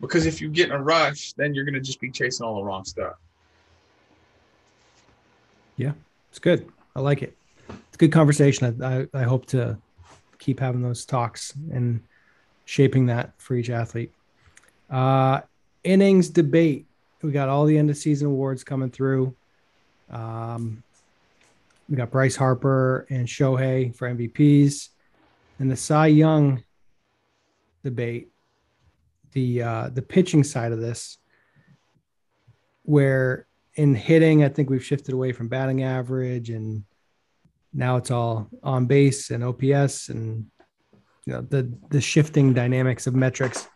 [0.00, 2.62] because if you get in a rush, then you're gonna just be chasing all the
[2.62, 3.14] wrong stuff.
[5.76, 5.92] Yeah,
[6.30, 6.68] it's good.
[6.96, 7.36] I like it.
[7.68, 8.82] It's a good conversation.
[8.82, 9.78] I, I, I hope to
[10.38, 12.02] keep having those talks and
[12.64, 14.12] shaping that for each athlete.
[14.90, 15.40] Uh,
[15.84, 16.86] innings debate.
[17.22, 19.34] We got all the end of season awards coming through.
[20.10, 20.82] Um,
[21.88, 24.88] we got Bryce Harper and Shohei for MVPs.
[25.58, 26.62] and the Cy Young
[27.82, 28.30] debate,
[29.32, 31.18] the uh, the pitching side of this,
[32.82, 36.84] where in hitting, I think we've shifted away from batting average, and
[37.72, 40.46] now it's all on base and OPS, and
[41.26, 43.68] you know the the shifting dynamics of metrics.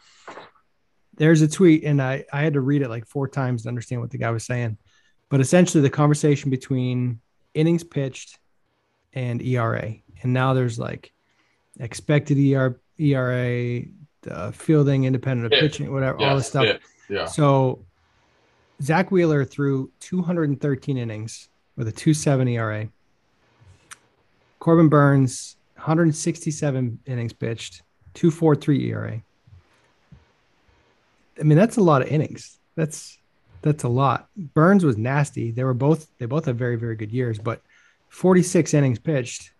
[1.17, 4.01] There's a tweet, and I I had to read it like four times to understand
[4.01, 4.79] what the guy was saying,
[5.29, 7.21] but essentially the conversation between
[7.55, 8.39] innings pitched
[9.13, 11.13] and ERA, and now there's like
[11.79, 13.83] expected ER, ERA,
[14.31, 16.79] uh, fielding, independent of pitching, whatever, all this stuff.
[17.09, 17.27] Yeah.
[17.27, 17.85] So
[18.83, 22.89] Zack Wheeler threw 213 innings with a 270 ERA.
[24.59, 27.83] Corbin Burnes 167 innings pitched,
[28.15, 29.23] 243 ERA.
[31.41, 32.59] I mean, that's a lot of innings.
[32.77, 33.19] That's
[33.63, 34.29] that's a lot.
[34.37, 35.51] Burnes was nasty.
[35.51, 37.63] They were both they both had very, very good years, but
[38.09, 39.53] 46 innings pitched.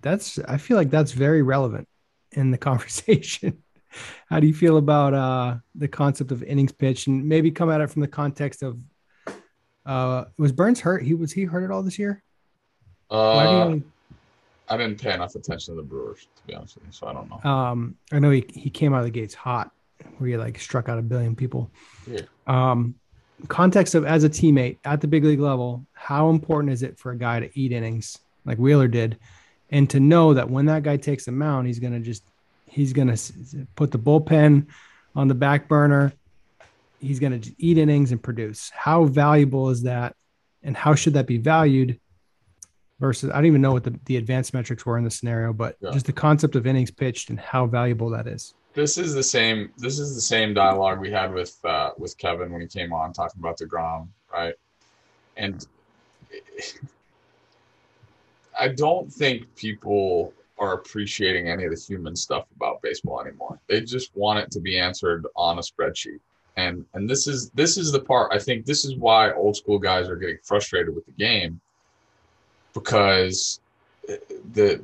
[0.00, 1.88] That's I feel like that's very relevant
[2.32, 3.62] in the conversation.
[4.28, 7.80] How do you feel about uh, the concept of innings pitch, and maybe come at
[7.80, 8.82] it from the context of
[9.84, 11.02] uh, was Burnes hurt?
[11.02, 12.22] He was he hurt at all this year?
[13.10, 13.76] Uh.
[14.68, 17.12] I didn't pay enough attention to the Brewers to be honest with you, so I
[17.12, 17.50] don't know.
[17.50, 19.70] Um, I know he he came out of the gates hot,
[20.16, 21.70] where he like struck out a billion people.
[22.06, 22.22] Yeah.
[22.46, 22.94] Um,
[23.48, 27.12] context of as a teammate at the big league level, how important is it for
[27.12, 29.18] a guy to eat innings like Wheeler did,
[29.72, 32.22] and to know that when that guy takes the mound, he's gonna just
[32.66, 33.16] he's gonna
[33.74, 34.66] put the bullpen
[35.16, 36.12] on the back burner.
[37.00, 38.70] He's gonna eat innings and produce.
[38.72, 40.14] How valuable is that,
[40.62, 41.98] and how should that be valued?
[43.00, 45.76] Versus, I don't even know what the, the advanced metrics were in the scenario, but
[45.80, 45.90] yeah.
[45.90, 49.70] just the concept of innings pitched and how valuable that is this is the same
[49.76, 53.12] this is the same dialogue we had with uh, with Kevin when he came on
[53.12, 54.54] talking about the deGrom, right?
[55.36, 55.66] And
[58.58, 63.58] I don't think people are appreciating any of the human stuff about baseball anymore.
[63.68, 66.20] They just want it to be answered on a spreadsheet.
[66.56, 69.78] And and this is this is the part I think this is why old school
[69.78, 71.60] guys are getting frustrated with the game
[72.74, 73.60] because
[74.52, 74.82] the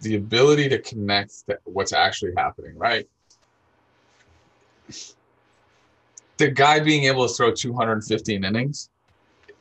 [0.00, 3.08] the ability to connect to what's actually happening, right?
[6.38, 8.90] The guy being able to throw 215 innings,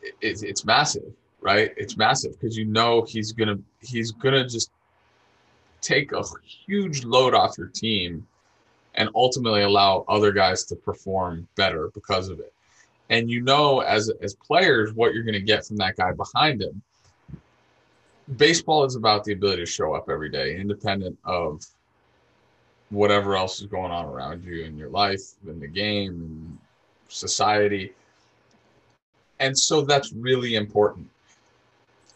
[0.02, 1.74] it, it's massive, right?
[1.78, 4.72] It's massive because you know he's gonna he's gonna just
[5.82, 6.24] take a
[6.66, 8.26] huge load off your team
[8.96, 12.54] and ultimately allow other guys to perform better because of it.
[13.10, 16.82] And you know as as players what you're to get from that guy behind him
[18.38, 21.66] baseball is about the ability to show up every day, independent of
[22.90, 26.60] whatever else is going on around you in your life, in the game, in
[27.08, 27.94] society.
[29.40, 31.10] And so that's really important.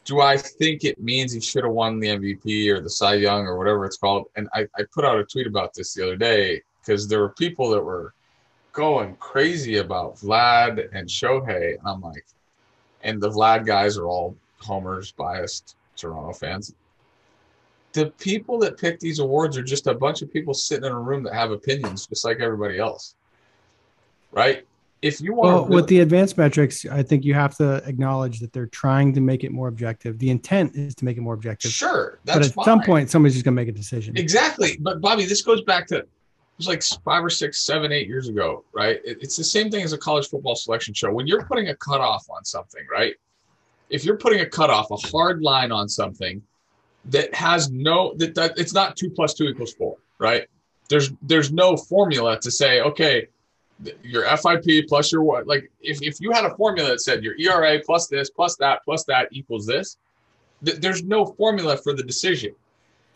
[0.05, 3.47] Do I think it means he should have won the MVP or the Cy Young
[3.47, 4.27] or whatever it's called?
[4.35, 7.29] And I, I put out a tweet about this the other day because there were
[7.29, 8.13] people that were
[8.71, 11.79] going crazy about Vlad and Shohei.
[11.79, 12.25] And I'm like,
[13.01, 16.75] and the Vlad guys are all homers, biased, Toronto fans.
[17.93, 20.99] The people that pick these awards are just a bunch of people sitting in a
[20.99, 23.15] room that have opinions, just like everybody else.
[24.31, 24.67] Right?
[25.05, 28.39] If you want well, really- with the advanced metrics, I think you have to acknowledge
[28.39, 30.17] that they're trying to make it more objective.
[30.19, 31.71] The intent is to make it more objective.
[31.71, 32.65] Sure, but at fine.
[32.65, 34.17] some point, somebody's just gonna make a decision.
[34.17, 34.77] Exactly.
[34.79, 36.09] But Bobby, this goes back to it
[36.57, 38.99] was like five or six, seven, eight years ago, right?
[39.03, 41.11] It's the same thing as a college football selection show.
[41.11, 43.13] When you're putting a cutoff on something, right?
[43.89, 46.41] if you're putting a cutoff, a hard line on something
[47.05, 50.47] that has no that, that it's not two plus two equals four, right?
[50.89, 53.27] There's there's no formula to say, okay,
[54.03, 57.35] your FIP plus your what like if, if you had a formula that said your
[57.37, 59.97] ERA plus this plus that plus that equals this,
[60.63, 62.55] th- there's no formula for the decision.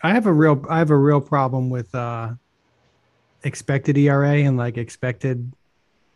[0.03, 2.33] I have a real I have a real problem with uh
[3.43, 5.51] expected ERA and like expected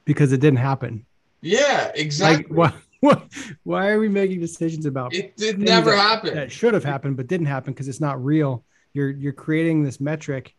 [0.05, 1.05] because it didn't happen.
[1.41, 2.55] Yeah, exactly.
[2.55, 3.21] Like, why,
[3.63, 5.35] why are we making decisions about it?
[5.35, 6.35] Did never that, happen.
[6.35, 8.63] That should have happened, but didn't happen because it's not real.
[8.93, 10.55] You're you're creating this metric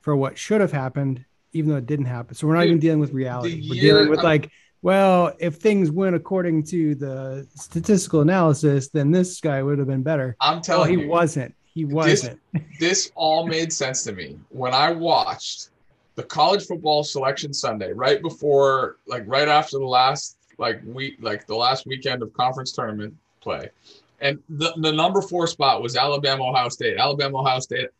[0.00, 2.34] for what should have happened, even though it didn't happen.
[2.34, 3.66] So we're not Dude, even dealing with reality.
[3.68, 4.50] We're year, dealing with I'm, like,
[4.82, 10.02] well, if things went according to the statistical analysis, then this guy would have been
[10.02, 10.36] better.
[10.40, 11.54] I'm telling well, he you, wasn't.
[11.74, 12.40] He wasn't.
[12.52, 15.70] This, this all made sense to me when I watched
[16.14, 21.46] the college football selection Sunday, right before, like right after the last like week like
[21.46, 23.70] the last weekend of conference tournament play.
[24.20, 26.98] And the, the number four spot was Alabama Ohio State.
[26.98, 27.90] Alabama Ohio State.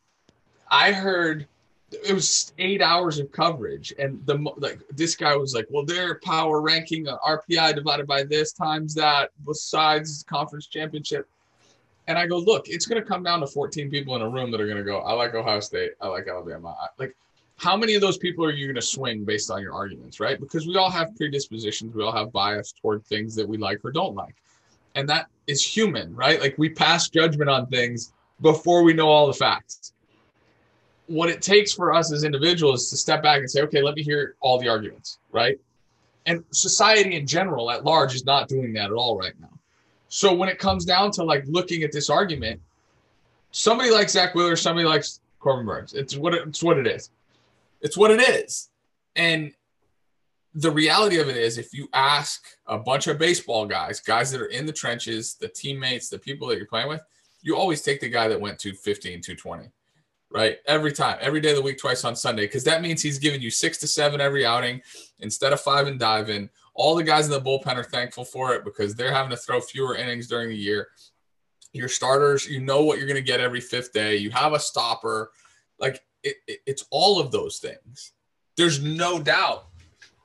[0.69, 1.47] I heard
[1.91, 6.17] it was eight hours of coverage, and the like this guy was like, "Well, their
[6.21, 11.29] power ranking uh, RPI divided by this times that besides conference championship."
[12.09, 14.51] And I go, look, it's going to come down to 14 people in a room
[14.51, 15.91] that are going to go, I like Ohio State.
[16.01, 16.75] I like Alabama.
[16.81, 17.15] I, like,
[17.57, 20.41] how many of those people are you going to swing based on your arguments, right?
[20.41, 21.95] Because we all have predispositions.
[21.95, 24.37] We all have bias toward things that we like or don't like.
[24.95, 26.41] And that is human, right?
[26.41, 29.93] Like, we pass judgment on things before we know all the facts.
[31.09, 34.03] What it takes for us as individuals to step back and say, okay, let me
[34.03, 35.59] hear all the arguments, right?
[36.27, 39.51] And society in general at large is not doing that at all right now.
[40.09, 42.61] So when it comes down to like looking at this argument,
[43.51, 45.95] somebody likes Zack Wheeler, somebody likes Corbin Burnes.
[45.95, 47.11] It's what it, it's what it is.
[47.81, 48.71] It's what it is.
[49.17, 49.53] And
[50.55, 54.41] the reality of it is, if you ask a bunch of baseball guys, guys that
[54.41, 57.03] are in the trenches, the teammates, the people that you're playing with,
[57.43, 59.71] you always take the guy that went 215, 220,
[60.31, 60.59] right?
[60.67, 63.41] Every time, every day of the week, twice on Sunday, because that means he's giving
[63.41, 64.83] you six to seven every outing
[65.21, 66.51] instead of five and diving.
[66.75, 69.61] All the guys in the bullpen are thankful for it because they're having to throw
[69.61, 70.89] fewer innings during the year.
[71.73, 74.17] Your starters, you know what you're going to get every fifth day.
[74.17, 75.33] You have a stopper.
[75.79, 78.13] Like it, it, it's all of those things.
[78.57, 79.67] There's no doubt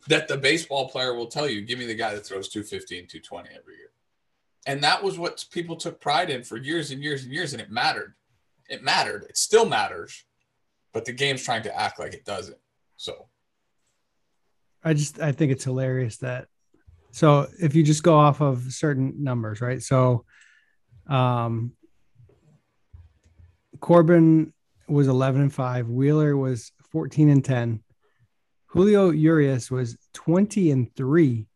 [0.07, 3.49] that the baseball player will tell you, give me the guy that throws 215, 220
[3.49, 3.89] every year.
[4.65, 7.53] And that was what people took pride in for years and years and years.
[7.53, 8.13] And it mattered.
[8.69, 9.25] It mattered.
[9.29, 10.23] It still matters.
[10.93, 12.57] But the game's trying to act like it doesn't.
[12.97, 13.27] So
[14.83, 16.47] I just I think it's hilarious that
[17.11, 19.81] so if you just go off of certain numbers, right?
[19.81, 20.25] So
[21.07, 21.73] um
[23.79, 24.53] Corbin
[24.87, 27.83] was 11 and 5, Wheeler was 14 and 10.
[28.67, 31.47] Julio Urias was 20 and 3.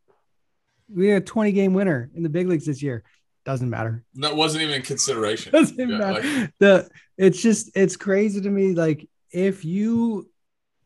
[0.94, 3.02] We had a 20 game winner in the big leagues this year.
[3.48, 4.04] Doesn't matter.
[4.16, 5.52] That wasn't even consideration.
[5.52, 6.20] Doesn't yeah, matter.
[6.22, 8.74] Like- the it's just it's crazy to me.
[8.74, 10.28] Like if you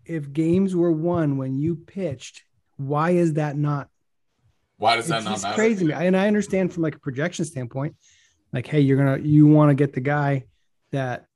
[0.04, 2.44] if games were won when you pitched,
[2.76, 3.88] why is that not?
[4.76, 5.56] Why does that not matter?
[5.56, 5.92] Crazy, me.
[5.92, 7.96] and I understand from like a projection standpoint,
[8.52, 10.44] like, hey, you're gonna you want to get the guy
[10.92, 11.26] that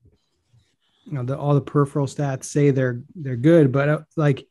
[1.06, 4.46] you know the all the peripheral stats say they're they're good, but uh, like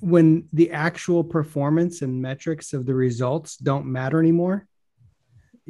[0.00, 4.66] when the actual performance and metrics of the results don't matter anymore,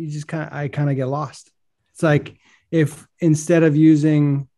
[0.01, 1.51] you just kind of I kind of get lost.
[1.93, 2.37] It's like
[2.71, 4.49] if instead of using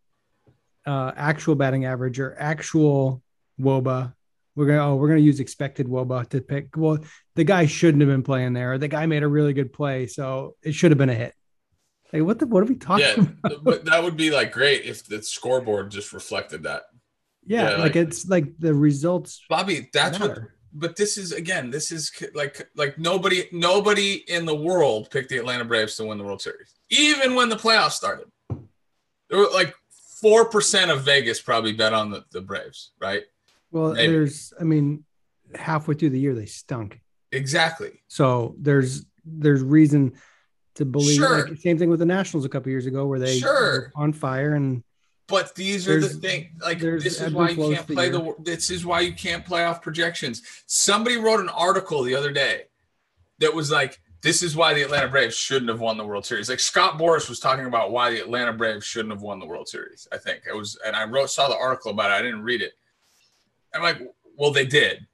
[0.87, 3.23] uh, actual batting average or actual
[3.61, 4.15] woba
[4.55, 6.77] we're gonna oh we're gonna use expected woba to pick.
[6.77, 6.99] Well
[7.35, 8.79] the guy shouldn't have been playing there.
[8.79, 11.35] The guy made a really good play so it should have been a hit.
[12.13, 13.65] Like what the what are we talking yeah, about?
[13.65, 16.83] but that would be like great if the scoreboard just reflected that.
[17.47, 20.29] Yeah, yeah like, like, it's like the results bobby that's matter.
[20.29, 25.29] what but this is again this is like like nobody nobody in the world picked
[25.29, 28.27] the atlanta braves to win the world series even when the playoffs started
[29.33, 29.75] there were like
[30.23, 33.25] four percent of Vegas probably bet on the, the Braves, right?
[33.71, 34.13] Well, Maybe.
[34.13, 35.05] there's, I mean,
[35.55, 37.01] halfway through the year they stunk.
[37.33, 38.03] Exactly.
[38.09, 40.13] So there's there's reason
[40.77, 41.17] to believe.
[41.17, 41.49] Sure.
[41.49, 44.55] Like, same thing with the Nationals a couple years ago, where they sure on fire
[44.55, 44.85] and.
[45.29, 46.51] But these are the thing.
[46.61, 48.35] Like this is why you can't play the.
[48.41, 50.43] This is why you can't play off projections.
[50.67, 52.65] Somebody wrote an article the other day
[53.39, 56.49] that was like, this is why the Atlanta Braves shouldn't have won the World Series.
[56.49, 59.69] Like Scott Boras was talking about why the Atlanta Braves shouldn't have won the World
[59.69, 60.07] Series.
[60.13, 62.15] I think it was, and I wrote saw the article about it.
[62.15, 62.73] I didn't read it.
[63.75, 64.01] I'm like,
[64.37, 65.07] well, they did.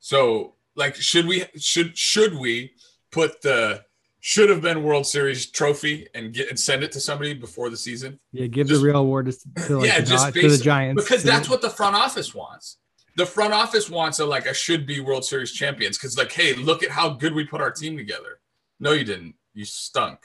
[0.00, 2.72] So, like, should we should should we
[3.10, 3.85] put the
[4.26, 7.76] should have been World Series trophy and get and send it to somebody before the
[7.76, 8.18] season?
[8.32, 11.04] Yeah, give just, the real award to, to like yeah, the, just to the Giants
[11.04, 12.78] because that's what the front office wants
[13.16, 16.54] the front office wants a like a should be World Series champions because like, hey,
[16.54, 18.40] look at how good we put our team together.
[18.78, 19.34] No, you didn't.
[19.54, 20.18] You stunk.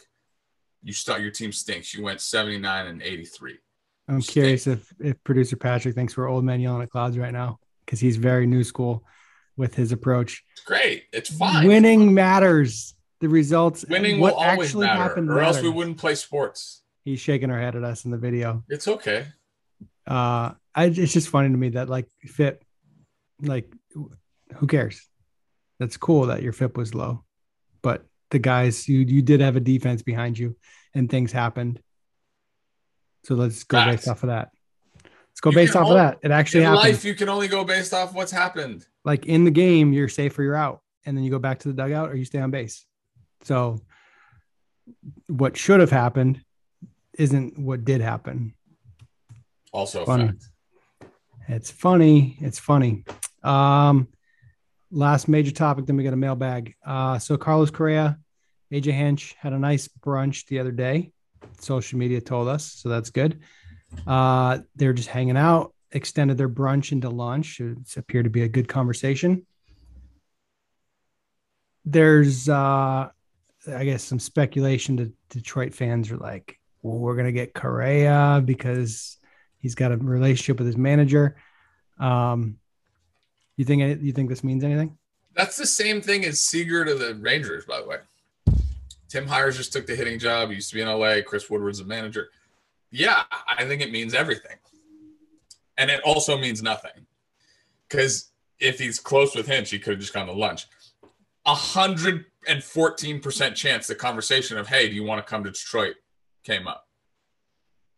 [0.84, 1.22] You stunk.
[1.22, 1.94] Your team stinks.
[1.94, 3.58] You went 79 and 83.
[4.08, 7.32] I'm you curious if if producer Patrick thinks we're old men yelling at clouds right
[7.32, 9.06] now because he's very new school
[9.56, 10.44] with his approach.
[10.52, 11.06] It's great.
[11.14, 11.68] It's fine.
[11.68, 12.94] Winning matters.
[13.22, 13.86] The results.
[13.88, 15.58] Winning what will always actually matter, happened or matters.
[15.58, 16.82] else we wouldn't play sports.
[17.06, 18.64] He's shaking her head at us in the video.
[18.68, 19.28] It's okay.
[20.06, 22.64] Uh, I, it's just funny to me that like FIP
[23.42, 25.08] like, who cares?
[25.80, 27.24] That's cool that your FIP was low,
[27.82, 30.56] but the guys you you did have a defense behind you,
[30.94, 31.82] and things happened.
[33.24, 33.92] So let's go Facts.
[33.96, 34.52] based off of that.
[35.04, 36.20] Let's go you based off only, of that.
[36.22, 36.90] It actually in happened.
[36.90, 38.86] life you can only go based off what's happened.
[39.04, 41.68] Like in the game, you're safe or you're out, and then you go back to
[41.68, 42.86] the dugout or you stay on base.
[43.44, 43.80] So
[45.28, 46.42] what should have happened
[47.14, 48.54] isn't what did happen.
[49.72, 50.32] Also, funny.
[51.48, 52.38] It's funny.
[52.40, 53.04] It's funny.
[53.44, 54.08] Um,
[54.92, 56.76] last major topic, then we got a mailbag.
[56.86, 58.20] Uh, so Carlos Correa,
[58.72, 61.12] AJ Hinch had a nice brunch the other day.
[61.60, 63.40] Social media told us, so that's good.
[64.06, 67.60] Uh, they're just hanging out, extended their brunch into lunch.
[67.60, 69.46] It's appeared to be a good conversation.
[71.84, 73.10] There's uh,
[73.68, 79.18] I guess some speculation to Detroit fans are like, well, we're gonna get Correa because
[79.60, 81.36] he's got a relationship with his manager.
[82.00, 82.58] Um,
[83.58, 84.98] you think you think this means anything?
[85.36, 87.98] That's the same thing as Seager to the Rangers, by the way.
[89.08, 90.50] Tim Hyers just took the hitting job.
[90.50, 91.18] He used to be in LA.
[91.26, 92.30] Chris Woodward's the manager.
[92.92, 94.58] Yeah, I think it means everything.
[95.78, 96.92] And it also means nothing.
[97.88, 100.68] Because if he's close with Hinch, he could have just gone to lunch.
[101.46, 105.44] A hundred and fourteen percent chance the conversation of hey, do you want to come
[105.44, 105.96] to Detroit
[106.44, 106.88] came up.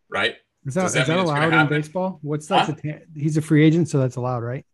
[0.10, 0.36] Right?
[0.66, 2.20] Is that, that, is that allowed in baseball?
[2.22, 2.80] What's that?
[2.84, 3.00] Huh?
[3.16, 4.66] He's a free agent, so that's allowed, right?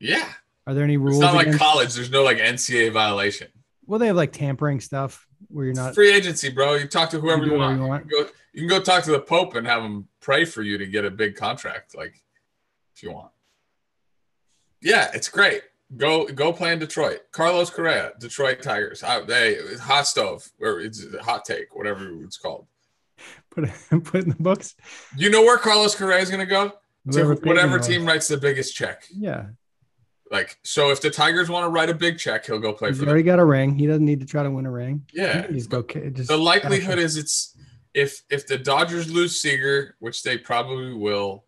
[0.00, 0.28] Yeah.
[0.66, 1.16] Are there any rules?
[1.16, 1.94] It's not like college.
[1.94, 3.48] There's no like NCAA violation.
[3.86, 6.74] Well, they have like tampering stuff where you're not free agency, bro.
[6.74, 7.78] You talk to whoever you, you, want.
[7.78, 8.04] you want.
[8.04, 10.62] You, can go, you can go talk to the Pope and have him pray for
[10.62, 12.14] you to get a big contract, like
[12.94, 13.30] if you want.
[14.80, 15.62] Yeah, it's great.
[15.96, 17.20] Go go play in Detroit.
[17.32, 19.00] Carlos Correa, Detroit Tigers.
[19.00, 22.66] Hot, they hot stove or it's hot take, whatever it's called.
[23.50, 23.74] Put it
[24.04, 24.74] put in the books.
[25.16, 26.72] You know where Carlos Correa is going to go?
[27.10, 29.04] To whatever team writes the biggest check.
[29.10, 29.46] Yeah,
[30.32, 32.98] like, so if the Tigers want to write a big check, he'll go play He's
[32.98, 33.78] for already got a ring.
[33.78, 35.04] He doesn't need to try to win a ring.
[35.12, 35.46] Yeah.
[35.46, 37.54] He's go, just the likelihood is it's
[37.92, 41.44] if if the Dodgers lose Seager, which they probably will,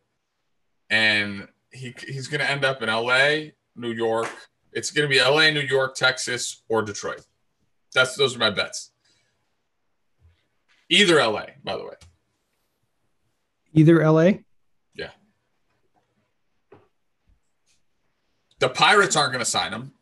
[0.90, 4.30] and he he's going to end up in L.A., New York.
[4.72, 7.24] It's going to be L.A., New York, Texas, or Detroit.
[7.94, 8.90] That's those are my bets.
[10.88, 11.94] Either L.A., by the way.
[13.72, 14.44] Either L.A.
[14.94, 15.10] Yeah.
[18.58, 19.92] The Pirates aren't going to sign him.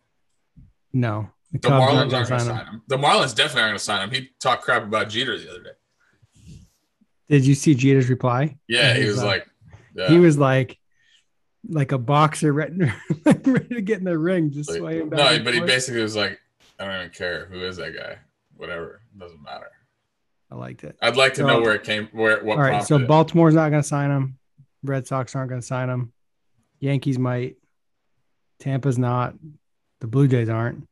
[0.92, 1.30] No.
[1.52, 2.82] The, the Marlins aren't going to sign him.
[2.86, 4.10] The Marlins definitely aren't going to sign him.
[4.10, 6.54] He talked crap about Jeter the other day.
[7.28, 8.56] Did you see Jeter's reply?
[8.68, 9.48] Yeah, he, was, was like, like
[9.94, 10.08] yeah.
[10.08, 10.78] he was like,
[11.68, 12.92] like a boxer ready,
[13.24, 15.38] ready to get in the ring, just like, swaying back.
[15.38, 16.40] No, but he basically was like,
[16.78, 18.18] I don't even care who is that guy.
[18.56, 19.70] Whatever, it doesn't matter.
[20.50, 20.96] I liked it.
[21.00, 22.08] I'd like to so, know where it came.
[22.12, 22.58] Where what?
[22.58, 24.38] All right, so Baltimore's not going to sign him.
[24.82, 26.12] Red Sox aren't going to sign him.
[26.78, 27.56] Yankees might.
[28.58, 29.34] Tampa's not.
[30.00, 30.88] The Blue Jays aren't.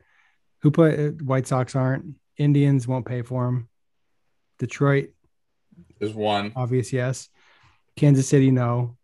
[0.63, 2.15] Who put uh, White Sox aren't.
[2.39, 3.69] Indians won't pay for him.
[4.59, 5.11] Detroit
[6.01, 6.53] is one.
[6.57, 7.29] Obvious, yes.
[7.97, 8.97] Kansas City, no.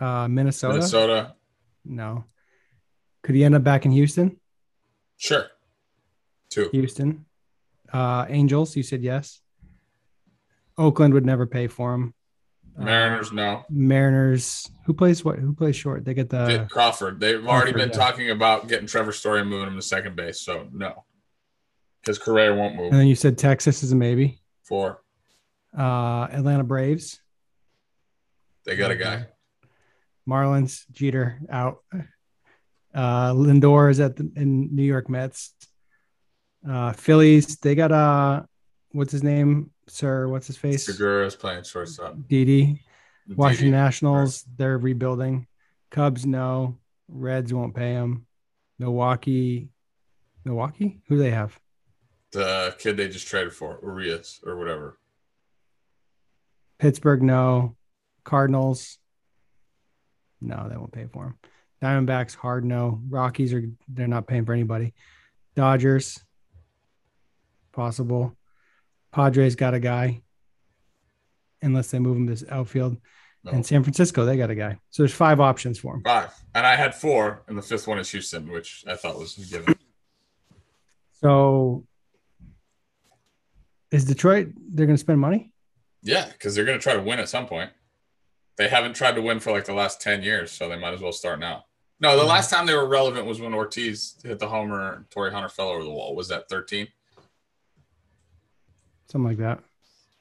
[0.00, 0.74] Uh, Minnesota.
[0.74, 1.34] Minnesota.
[1.84, 2.24] No.
[3.22, 4.38] Could he end up back in Houston?
[5.16, 5.46] Sure.
[6.48, 6.70] Two.
[6.72, 7.26] Houston.
[7.92, 9.40] Uh, Angels, you said yes.
[10.78, 12.14] Oakland would never pay for him.
[12.76, 13.64] Mariners, no.
[13.68, 14.70] Mariners.
[14.86, 15.38] Who plays what?
[15.38, 16.04] Who plays short?
[16.04, 17.20] They get the Crawford.
[17.20, 17.96] They've already been yeah.
[17.96, 20.40] talking about getting Trevor Story and moving him to second base.
[20.40, 21.04] So no,
[22.00, 22.92] because Correa won't move.
[22.92, 24.40] And then you said Texas is a maybe.
[24.62, 25.02] Four.
[25.76, 27.20] Uh, Atlanta Braves.
[28.64, 29.26] They got a guy.
[30.30, 31.78] Marlins Jeter out.
[32.94, 35.54] Uh, Lindor is at the in New York Mets.
[36.68, 37.56] Uh, Phillies.
[37.56, 38.42] They got uh,
[38.92, 39.70] what's his name?
[39.88, 40.86] Sir, what's his face?
[40.86, 42.16] Segura's playing shortstop.
[42.28, 42.84] Didi.
[43.36, 45.46] Washington Nationals, they're rebuilding.
[45.90, 46.78] Cubs, no.
[47.08, 48.26] Reds won't pay him.
[48.78, 49.68] Milwaukee,
[50.44, 51.00] Milwaukee?
[51.06, 51.58] Who do they have?
[52.32, 54.98] The kid they just traded for, Urias or whatever.
[56.78, 57.76] Pittsburgh, no.
[58.24, 58.98] Cardinals,
[60.40, 61.34] no, they won't pay for him.
[61.82, 63.00] Diamondbacks, hard no.
[63.08, 64.94] Rockies are they're not paying for anybody.
[65.56, 66.20] Dodgers,
[67.72, 68.36] possible.
[69.12, 70.22] Padres got a guy,
[71.62, 72.96] unless they move him to outfield.
[73.42, 73.52] No.
[73.52, 74.78] And San Francisco, they got a guy.
[74.90, 76.02] So there's five options for him.
[76.04, 76.32] Five.
[76.54, 79.74] And I had four, and the fifth one is Houston, which I thought was given.
[81.12, 81.86] So
[83.90, 85.52] is Detroit, they're going to spend money?
[86.02, 87.70] Yeah, because they're going to try to win at some point.
[88.60, 91.00] They haven't tried to win for like the last 10 years, so they might as
[91.00, 91.64] well start now.
[91.98, 92.28] No, the mm-hmm.
[92.28, 95.82] last time they were relevant was when Ortiz hit the homer, Torii Hunter fell over
[95.82, 96.14] the wall.
[96.14, 96.86] Was that 13?
[99.08, 99.60] something like that.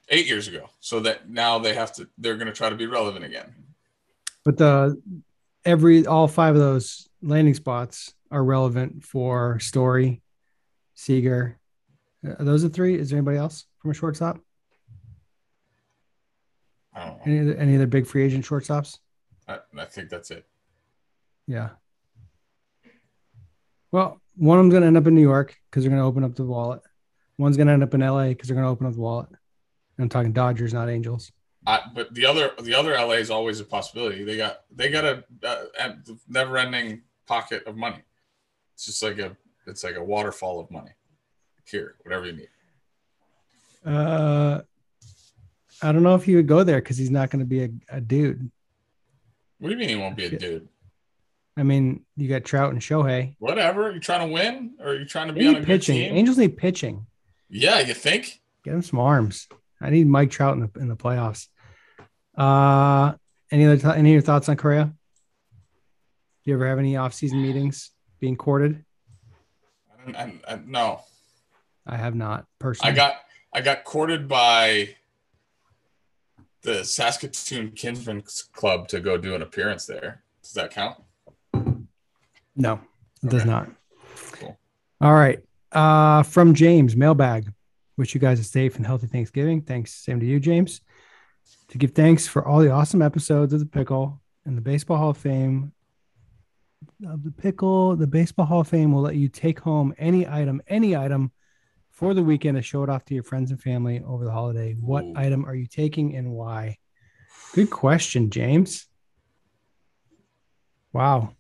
[0.08, 0.70] Eight years ago.
[0.80, 3.54] So that now they have to, they're going to try to be relevant again.
[4.46, 5.02] But the
[5.66, 10.22] every all five of those landing spots are relevant for Story,
[10.96, 11.60] Seager.
[12.26, 12.98] Uh, are those are three?
[12.98, 14.40] Is there anybody else from a shortstop?
[16.94, 17.22] I don't know.
[17.26, 18.98] Any other, any other big free agent shortstops?
[19.48, 20.46] I, I think that's it.
[21.48, 21.70] Yeah.
[23.92, 26.08] Well, one of them's going to end up in New York because they're going to
[26.08, 26.82] open up the wallet.
[27.38, 29.30] One's going to end up in LA because they're going to open up the wallet.
[29.98, 31.32] I'm talking Dodgers, not Angels.
[31.68, 34.24] Uh, but the other the other LA is always a possibility.
[34.24, 35.96] They got they got a, a
[36.28, 38.02] never ending pocket of money.
[38.76, 39.36] It's just like a
[39.68, 40.92] it's like a waterfall of money.
[41.66, 42.48] Here, whatever you need.
[43.86, 44.62] Uh,
[45.82, 47.70] I don't know if he would go there because he's not going to be a,
[47.90, 48.52] a dude.
[49.60, 50.68] What do you mean he won't be a dude?
[51.58, 53.36] I mean, you got Trout and Shohei.
[53.40, 53.92] Whatever.
[53.92, 55.98] You trying to win, or are you trying to be on a pitching?
[55.98, 56.16] Good team?
[56.16, 57.06] Angels need pitching.
[57.50, 58.40] Yeah, you think?
[58.64, 59.48] Get him some arms.
[59.82, 61.48] I need Mike Trout in the in the playoffs.
[62.38, 63.14] Uh,
[63.52, 64.86] any other th- any other thoughts on Correa?
[64.86, 68.86] Do you ever have any off-season meetings being courted?
[70.08, 71.02] I, I, I, no,
[71.86, 72.94] I have not personally.
[72.94, 73.16] I got
[73.54, 74.96] I got courted by
[76.62, 80.24] the Saskatoon Kinsmen Club to go do an appearance there.
[80.42, 80.98] Does that count?
[82.56, 82.80] no,
[83.24, 83.70] it does not.
[84.34, 84.58] Cool.
[85.02, 85.40] All right.
[85.72, 87.54] Uh, from James, mailbag.
[87.98, 89.62] Wish you guys a safe and healthy Thanksgiving.
[89.62, 89.94] Thanks.
[89.94, 90.82] Same to you, James.
[91.70, 95.10] To give thanks for all the awesome episodes of the Pickle and the Baseball Hall
[95.12, 95.74] of Fame.
[97.06, 100.62] Of the Pickle, the Baseball Hall of Fame will let you take home any item,
[100.68, 101.32] any item
[102.00, 104.74] for the weekend to show it off to your friends and family over the holiday.
[104.80, 105.14] What Ooh.
[105.18, 106.78] item are you taking and why?
[107.54, 108.88] Good question, James.
[110.94, 111.34] Wow.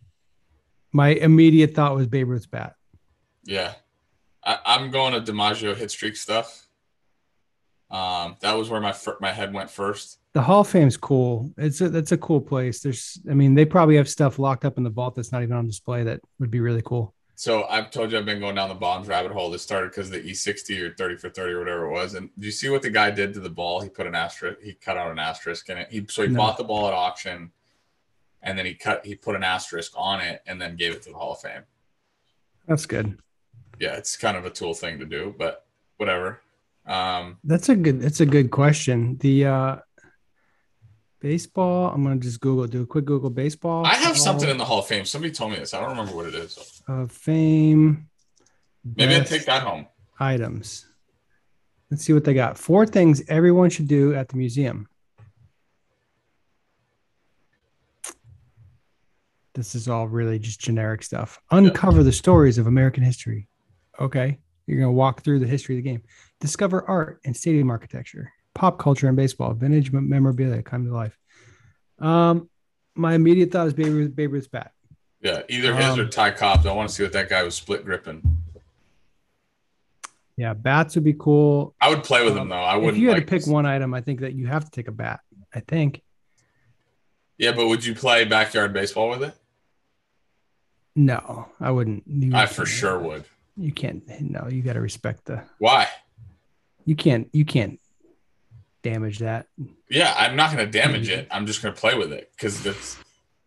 [0.91, 2.75] My immediate thought was Babe Ruth's bat.
[3.45, 3.73] Yeah,
[4.43, 6.67] I, I'm going to DiMaggio hit streak stuff.
[7.89, 10.19] Um, that was where my my head went first.
[10.33, 11.53] The Hall of Fame's cool.
[11.57, 12.81] It's a that's a cool place.
[12.81, 15.55] There's, I mean, they probably have stuff locked up in the vault that's not even
[15.55, 16.03] on display.
[16.03, 17.15] That would be really cool.
[17.39, 19.49] So I've told you I've been going down the bonds rabbit hole.
[19.49, 22.15] This started because the E60 or 30 for 30 or whatever it was.
[22.15, 23.79] And do you see what the guy did to the ball?
[23.79, 24.59] He put an asterisk.
[24.61, 25.87] He cut out an asterisk in it.
[25.89, 26.37] He so he No.
[26.37, 27.51] bought the ball at auction,
[28.41, 29.05] and then he cut.
[29.05, 31.61] He put an asterisk on it, and then gave it to the Hall of Fame.
[32.67, 33.17] That's good.
[33.79, 35.65] Yeah, it's kind of a tool thing to do, but
[35.95, 36.41] whatever.
[36.85, 38.01] Um, That's a good.
[38.01, 39.17] That's a good question.
[39.19, 39.75] The uh
[41.19, 41.91] baseball.
[41.93, 42.67] I'm gonna just Google.
[42.67, 43.85] Do a quick Google baseball.
[43.85, 45.05] I have something in the Hall of Fame.
[45.05, 45.73] Somebody told me this.
[45.73, 46.81] I don't remember what it is.
[46.87, 48.07] of Fame.
[48.95, 49.87] Maybe I'd take that home.
[50.19, 50.85] items.
[51.91, 52.57] Let's see what they got.
[52.57, 54.87] Four things everyone should do at the museum.
[59.55, 61.39] This is all really just generic stuff.
[61.51, 63.47] Uncover the stories of American history.
[63.99, 64.39] Okay.
[64.67, 66.03] You're going to walk through the history of the game.
[66.39, 71.17] Discover art and stadium architecture, pop culture and baseball, vintage mem- memorabilia come to life.
[71.99, 72.49] Um,
[72.95, 74.71] my immediate thought is Babe, Ruth, Babe Ruth's bat.
[75.21, 76.65] Yeah, either his or Um, Ty Cobb's.
[76.65, 78.37] I want to see what that guy was split gripping.
[80.37, 81.75] Yeah, bats would be cool.
[81.81, 82.55] I would play with Um, though.
[82.55, 83.01] I If wouldn't.
[83.01, 83.49] you had like to pick this.
[83.49, 85.19] one item, I think that you have to take a bat.
[85.53, 86.01] I think.
[87.37, 89.33] Yeah, but would you play backyard baseball with it?
[90.95, 92.03] No, I wouldn't.
[92.07, 93.25] You I for sure would.
[93.57, 94.03] You can't.
[94.21, 95.43] No, you got to respect the.
[95.57, 95.87] Why?
[96.85, 97.29] You can't.
[97.33, 97.79] You can't
[98.89, 99.47] damage that.
[99.89, 101.27] Yeah, I'm not going to damage it.
[101.31, 102.97] I'm just going to play with it because it's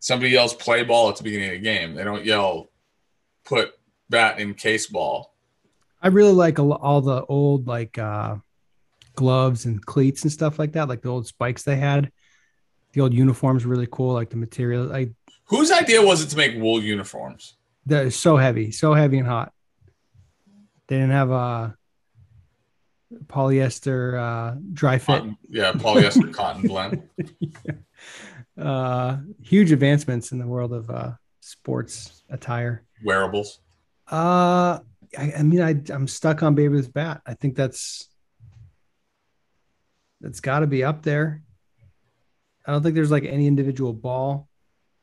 [0.01, 1.95] somebody yells play ball at the beginning of the game.
[1.95, 2.69] They don't yell
[3.45, 3.73] put
[4.11, 5.35] bat in case ball.
[6.03, 8.37] I really like all the old like uh
[9.15, 12.11] gloves and cleats and stuff like that, like the old spikes they had.
[12.93, 14.85] The old uniforms really cool, like the material.
[14.85, 15.13] Like
[15.47, 17.57] Whose idea was it to make wool uniforms?
[17.85, 19.53] they're so heavy, so heavy and hot.
[20.87, 21.77] They didn't have a
[23.27, 25.07] polyester uh, dry fit.
[25.07, 27.09] Cotton, yeah, polyester cotton blend.
[28.59, 32.85] Uh, huge advancements in the world of uh, sports attire.
[33.05, 33.61] Wearables.
[34.11, 34.81] Uh,
[35.19, 37.23] I, I mean, I I'm stuck on Babe Ruth's bat.
[37.27, 38.09] I think that's
[40.21, 41.43] that's got to be up there.
[42.67, 44.49] I don't think there's like any individual ball.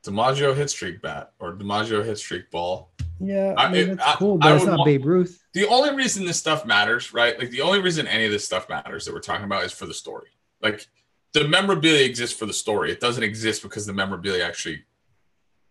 [0.05, 2.91] DiMaggio hit streak bat or DiMaggio hit streak ball.
[3.19, 5.43] Yeah, I- mean, that's I- cool, I it's not want- Babe Ruth.
[5.53, 7.37] The only reason this stuff matters, right?
[7.37, 9.85] Like the only reason any of this stuff matters that we're talking about is for
[9.85, 10.29] the story.
[10.61, 10.87] Like
[11.33, 12.91] the memorabilia exists for the story.
[12.91, 14.83] It doesn't exist because the memorabilia actually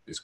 [0.06, 0.20] is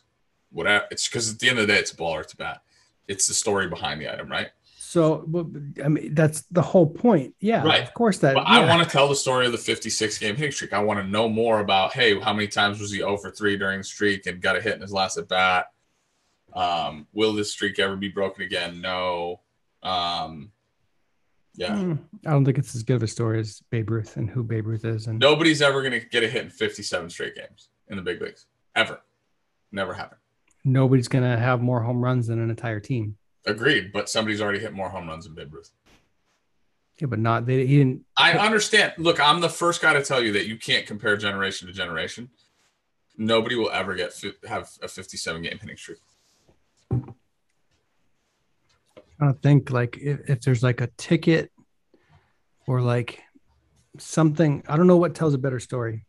[0.50, 0.84] whatever.
[0.90, 2.62] It's because at the end of the day, it's a ball or it's a bat.
[3.08, 4.48] It's the story behind the item, right?
[4.78, 5.46] So, but,
[5.84, 7.34] I mean, that's the whole point.
[7.40, 7.82] Yeah, Right.
[7.82, 8.34] of course that.
[8.34, 10.72] But I want to tell the story of the 56 game hitting streak.
[10.72, 13.56] I want to know more about, hey, how many times was he 0 for 3
[13.56, 15.66] during the streak and got a hit in his last at bat?
[16.54, 18.80] Um, will this streak ever be broken again?
[18.80, 19.40] No.
[19.82, 20.52] Um,
[21.56, 21.70] yeah.
[21.70, 24.42] Mm, I don't think it's as good of a story as Babe Ruth and who
[24.42, 25.06] Babe Ruth is.
[25.06, 28.20] And Nobody's ever going to get a hit in 57 straight games in the big
[28.20, 28.46] leagues.
[28.74, 29.00] Ever.
[29.72, 30.20] Never happened.
[30.64, 33.16] nobody's gonna have more home runs than an entire team.
[33.44, 33.92] Agreed.
[33.92, 35.70] But somebody's already hit more home runs than Babe Ruth.
[37.00, 37.66] Yeah, but not they.
[37.66, 38.04] He didn't.
[38.16, 38.92] I understand.
[38.98, 42.30] Look, I'm the first guy to tell you that you can't compare generation to generation.
[43.18, 44.14] Nobody will ever get
[44.48, 45.98] have a 57 game hitting streak.
[49.20, 51.50] I don't think like if, if there's like a ticket
[52.66, 53.20] or like
[53.98, 54.62] something.
[54.68, 56.04] I don't know what tells a better story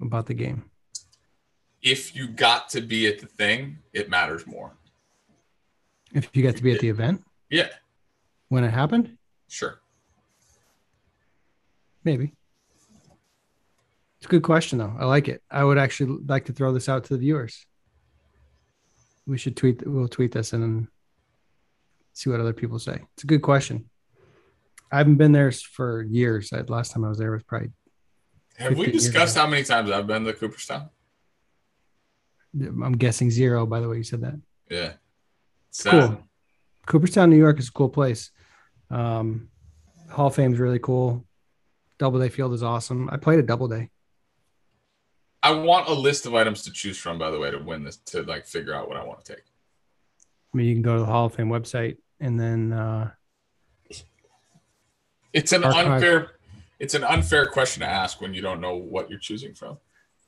[0.00, 0.70] about the game.
[1.82, 4.76] If you got to be at the thing, it matters more.
[6.12, 7.68] If you got to be at the event Yeah,
[8.48, 9.80] when it happened, sure.
[12.04, 12.32] maybe.
[14.18, 14.94] It's a good question though.
[14.98, 15.42] I like it.
[15.50, 17.66] I would actually like to throw this out to the viewers.
[19.26, 19.86] We should tweet.
[19.86, 20.88] We'll tweet this and then
[22.12, 23.00] see what other people say.
[23.14, 23.88] It's a good question.
[24.92, 26.52] I haven't been there for years.
[26.52, 27.70] I, last time I was there was probably.
[28.56, 30.90] Have we discussed how many times I've been to Cooperstown?
[32.60, 33.66] I'm guessing zero.
[33.66, 34.40] By the way, you said that.
[34.70, 34.92] Yeah.
[35.70, 36.22] It's cool.
[36.86, 38.30] Cooperstown, New York is a cool place.
[38.90, 39.48] Um,
[40.10, 41.26] Hall of Fame is really cool.
[41.98, 43.08] Doubleday Field is awesome.
[43.10, 43.90] I played a Double Doubleday.
[45.44, 47.98] I want a list of items to choose from, by the way, to win this,
[48.06, 49.44] to like figure out what I want to take.
[50.52, 53.10] I mean, you can go to the Hall of Fame website and then uh,
[55.32, 55.86] It's an Archive.
[55.86, 56.30] unfair,
[56.78, 59.78] it's an unfair question to ask when you don't know what you're choosing from.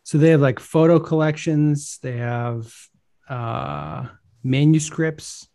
[0.02, 1.98] so they have like photo collections.
[2.02, 2.72] They have
[3.28, 4.06] uh,
[4.44, 5.48] manuscripts.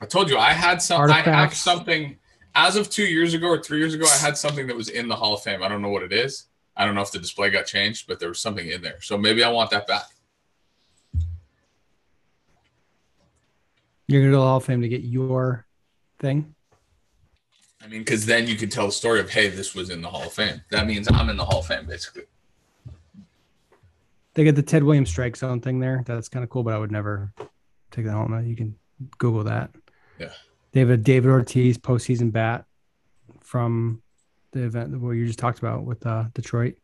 [0.00, 1.10] I told you I had some.
[1.10, 2.18] I have something
[2.54, 4.06] as of two years ago or three years ago.
[4.06, 5.62] I had something that was in the Hall of Fame.
[5.62, 6.47] I don't know what it is.
[6.78, 9.00] I don't know if the display got changed, but there was something in there.
[9.02, 10.04] So maybe I want that back.
[14.06, 15.66] You're gonna go to the Hall of Fame to get your
[16.20, 16.54] thing.
[17.82, 20.08] I mean, because then you could tell the story of, hey, this was in the
[20.08, 20.62] Hall of Fame.
[20.70, 22.22] That means I'm in the Hall of Fame, basically.
[24.34, 26.04] They get the Ted Williams strike zone thing there.
[26.06, 27.32] That's kind of cool, but I would never
[27.90, 28.46] take that home.
[28.46, 28.76] You can
[29.18, 29.70] Google that.
[30.18, 30.30] Yeah.
[30.72, 32.64] They have a David Ortiz postseason bat
[33.40, 34.00] from
[34.52, 36.74] the event where you just talked about with uh, Detroit.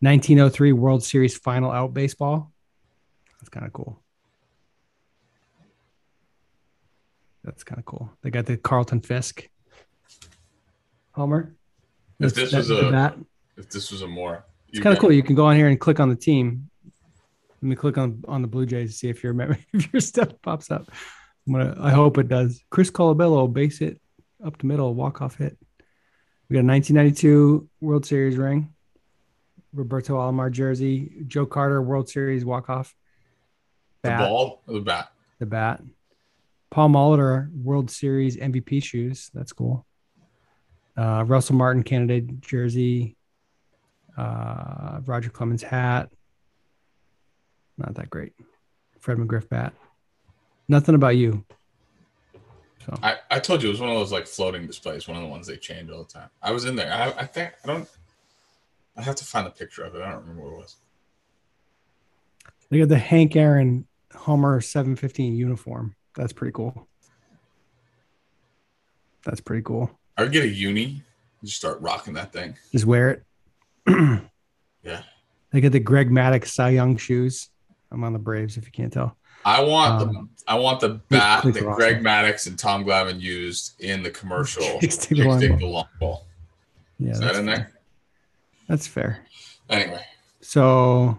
[0.00, 2.52] 1903 World Series final out baseball.
[3.40, 4.00] That's kind of cool.
[7.42, 8.10] That's kind of cool.
[8.22, 9.48] They got the Carlton Fisk
[11.12, 11.54] Homer.
[12.18, 13.16] If this was a- bat.
[13.56, 15.12] If this was a more, It's kind of cool.
[15.12, 16.68] You can go on here and click on the team.
[17.62, 19.34] Let me click on on the Blue Jays to see if your
[19.72, 20.90] if your stuff pops up.
[21.46, 21.76] I'm gonna.
[21.78, 22.62] I hope it does.
[22.70, 24.00] Chris Colabello base it
[24.44, 25.56] up the middle, walk off hit.
[26.48, 28.72] We got a 1992 World Series ring.
[29.72, 31.24] Roberto Alomar jersey.
[31.26, 32.94] Joe Carter World Series walk off.
[34.02, 35.08] the Bat, ball or the bat.
[35.38, 35.82] the bat.
[36.70, 39.30] Paul Molitor World Series MVP shoes.
[39.32, 39.86] That's cool.
[40.96, 43.16] Uh, Russell Martin candidate jersey.
[44.16, 46.10] Uh, Roger Clemens hat.
[47.78, 48.32] Not that great.
[49.00, 49.72] Fred McGriff bat.
[50.68, 51.44] Nothing about you.
[52.84, 55.22] So I, I told you it was one of those like floating displays, one of
[55.22, 56.28] the ones they change all the time.
[56.42, 56.92] I was in there.
[56.92, 57.88] I, I think I don't.
[58.96, 60.02] I have to find the picture of it.
[60.02, 60.76] I don't remember what it was.
[62.70, 65.96] they got the Hank Aaron Homer 715 uniform.
[66.14, 66.86] That's pretty cool.
[69.24, 69.90] That's pretty cool.
[70.16, 71.02] I would get a uni,
[71.42, 72.56] just start rocking that thing.
[72.70, 73.24] Just wear it.
[74.84, 75.02] Yeah.
[75.50, 77.48] They got the Greg Maddux Cy Young shoes.
[77.90, 79.16] I'm on the Braves if you can't tell.
[79.44, 82.04] I want Um, the I want the bat that Greg awesome.
[82.04, 84.78] Maddux and Tom Glavine used in the commercial.
[84.80, 85.70] Chicks the Long Ball.
[85.70, 86.26] long ball.
[86.98, 87.56] Yeah, Is that in fair.
[87.56, 87.72] there?
[88.68, 89.20] That's fair.
[89.70, 90.04] Anyway,
[90.40, 91.18] So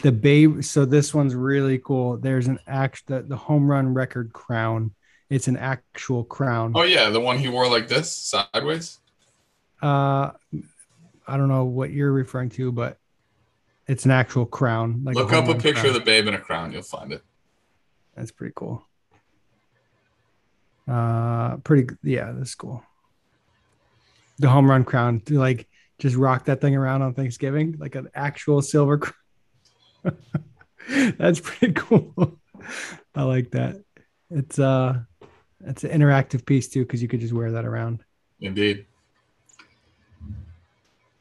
[0.00, 0.62] the Bay.
[0.62, 2.16] So this one's really cool.
[2.18, 4.92] There's an act the, the home run record crown.
[5.28, 6.72] It's an actual crown.
[6.76, 8.98] oh yeah, the one he wore like this sideways.
[9.82, 10.30] Uh,
[11.26, 12.98] I don't know what you're referring to, but
[13.86, 15.02] it's an actual crown.
[15.04, 15.86] Like Look home up a picture crown.
[15.88, 16.72] of the babe in a crown.
[16.72, 17.22] You'll find it.
[18.16, 18.86] That's pretty cool.
[20.88, 21.94] Uh, pretty.
[22.02, 22.82] Yeah, that's cool.
[24.38, 25.68] The home run crown to like
[25.98, 30.16] just rock that thing around on Thanksgiving, like an actual silver crown.
[31.18, 32.38] that's pretty cool.
[33.14, 33.76] I like that.
[34.30, 35.00] It's uh,
[35.64, 38.04] it's an interactive piece too because you could just wear that around.
[38.40, 38.86] Indeed.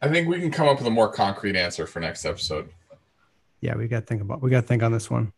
[0.01, 2.69] I think we can come up with a more concrete answer for next episode.
[3.59, 4.41] Yeah, we got to think about.
[4.41, 5.31] We got to think on this one.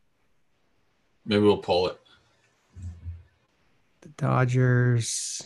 [1.25, 1.99] Maybe we'll pull it.
[4.01, 5.41] the Dodgers.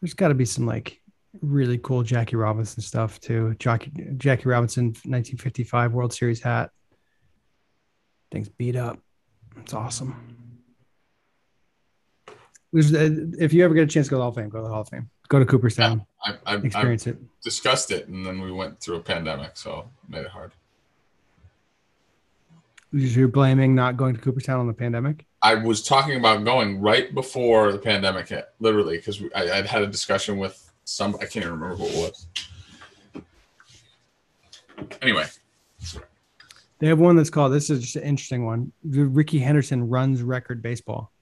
[0.00, 1.00] There's got to be some like
[1.42, 3.54] really cool Jackie Robinson stuff too.
[3.58, 6.70] Jackie Jackie Robinson 1955 World Series hat.
[8.32, 8.98] Things beat up.
[9.58, 10.36] It's awesome.
[12.74, 12.78] Uh,
[13.38, 14.64] if you ever get a chance to go to the Hall of Fame, go to
[14.64, 15.10] the Hall of Fame.
[15.30, 17.16] Go to Cooperstown, I, I, I experience it.
[17.40, 20.50] discussed it, and then we went through a pandemic, so made it hard.
[22.92, 25.24] You're blaming not going to Cooperstown on the pandemic.
[25.40, 29.82] I was talking about going right before the pandemic hit, literally, because I I'd had
[29.82, 31.14] a discussion with some.
[31.14, 32.26] I can't even remember who it was.
[35.00, 35.26] Anyway,
[36.80, 37.52] They have one that's called.
[37.52, 38.72] This is just an interesting one.
[38.82, 41.12] Rickey Henderson runs record baseball.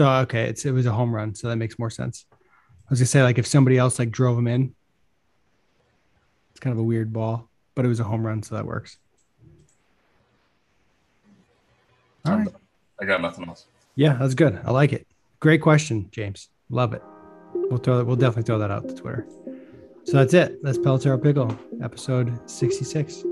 [0.00, 2.24] So okay, it's it was a home run, so that makes more sense.
[2.32, 2.36] I
[2.88, 4.74] was gonna say like if somebody else like drove him in,
[6.52, 8.96] it's kind of a weird ball, but it was a home run, so that works.
[12.24, 12.48] All right,
[12.98, 13.66] I got nothing else.
[13.94, 14.58] yeah, that's good.
[14.64, 15.06] I like it.
[15.38, 16.48] Great question, James.
[16.70, 17.02] Love it.
[17.52, 18.06] We'll throw that.
[18.06, 19.26] We'll definitely throw that out to Twitter.
[20.04, 20.62] So that's it.
[20.62, 23.22] That's Pelletero Pickle, episode sixty-six.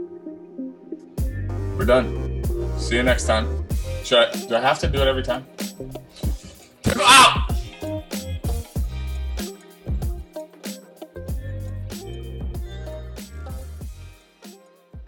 [1.78, 2.44] We're done.
[2.78, 3.66] See you next time.
[4.04, 5.46] Should I, do I have to do it every time?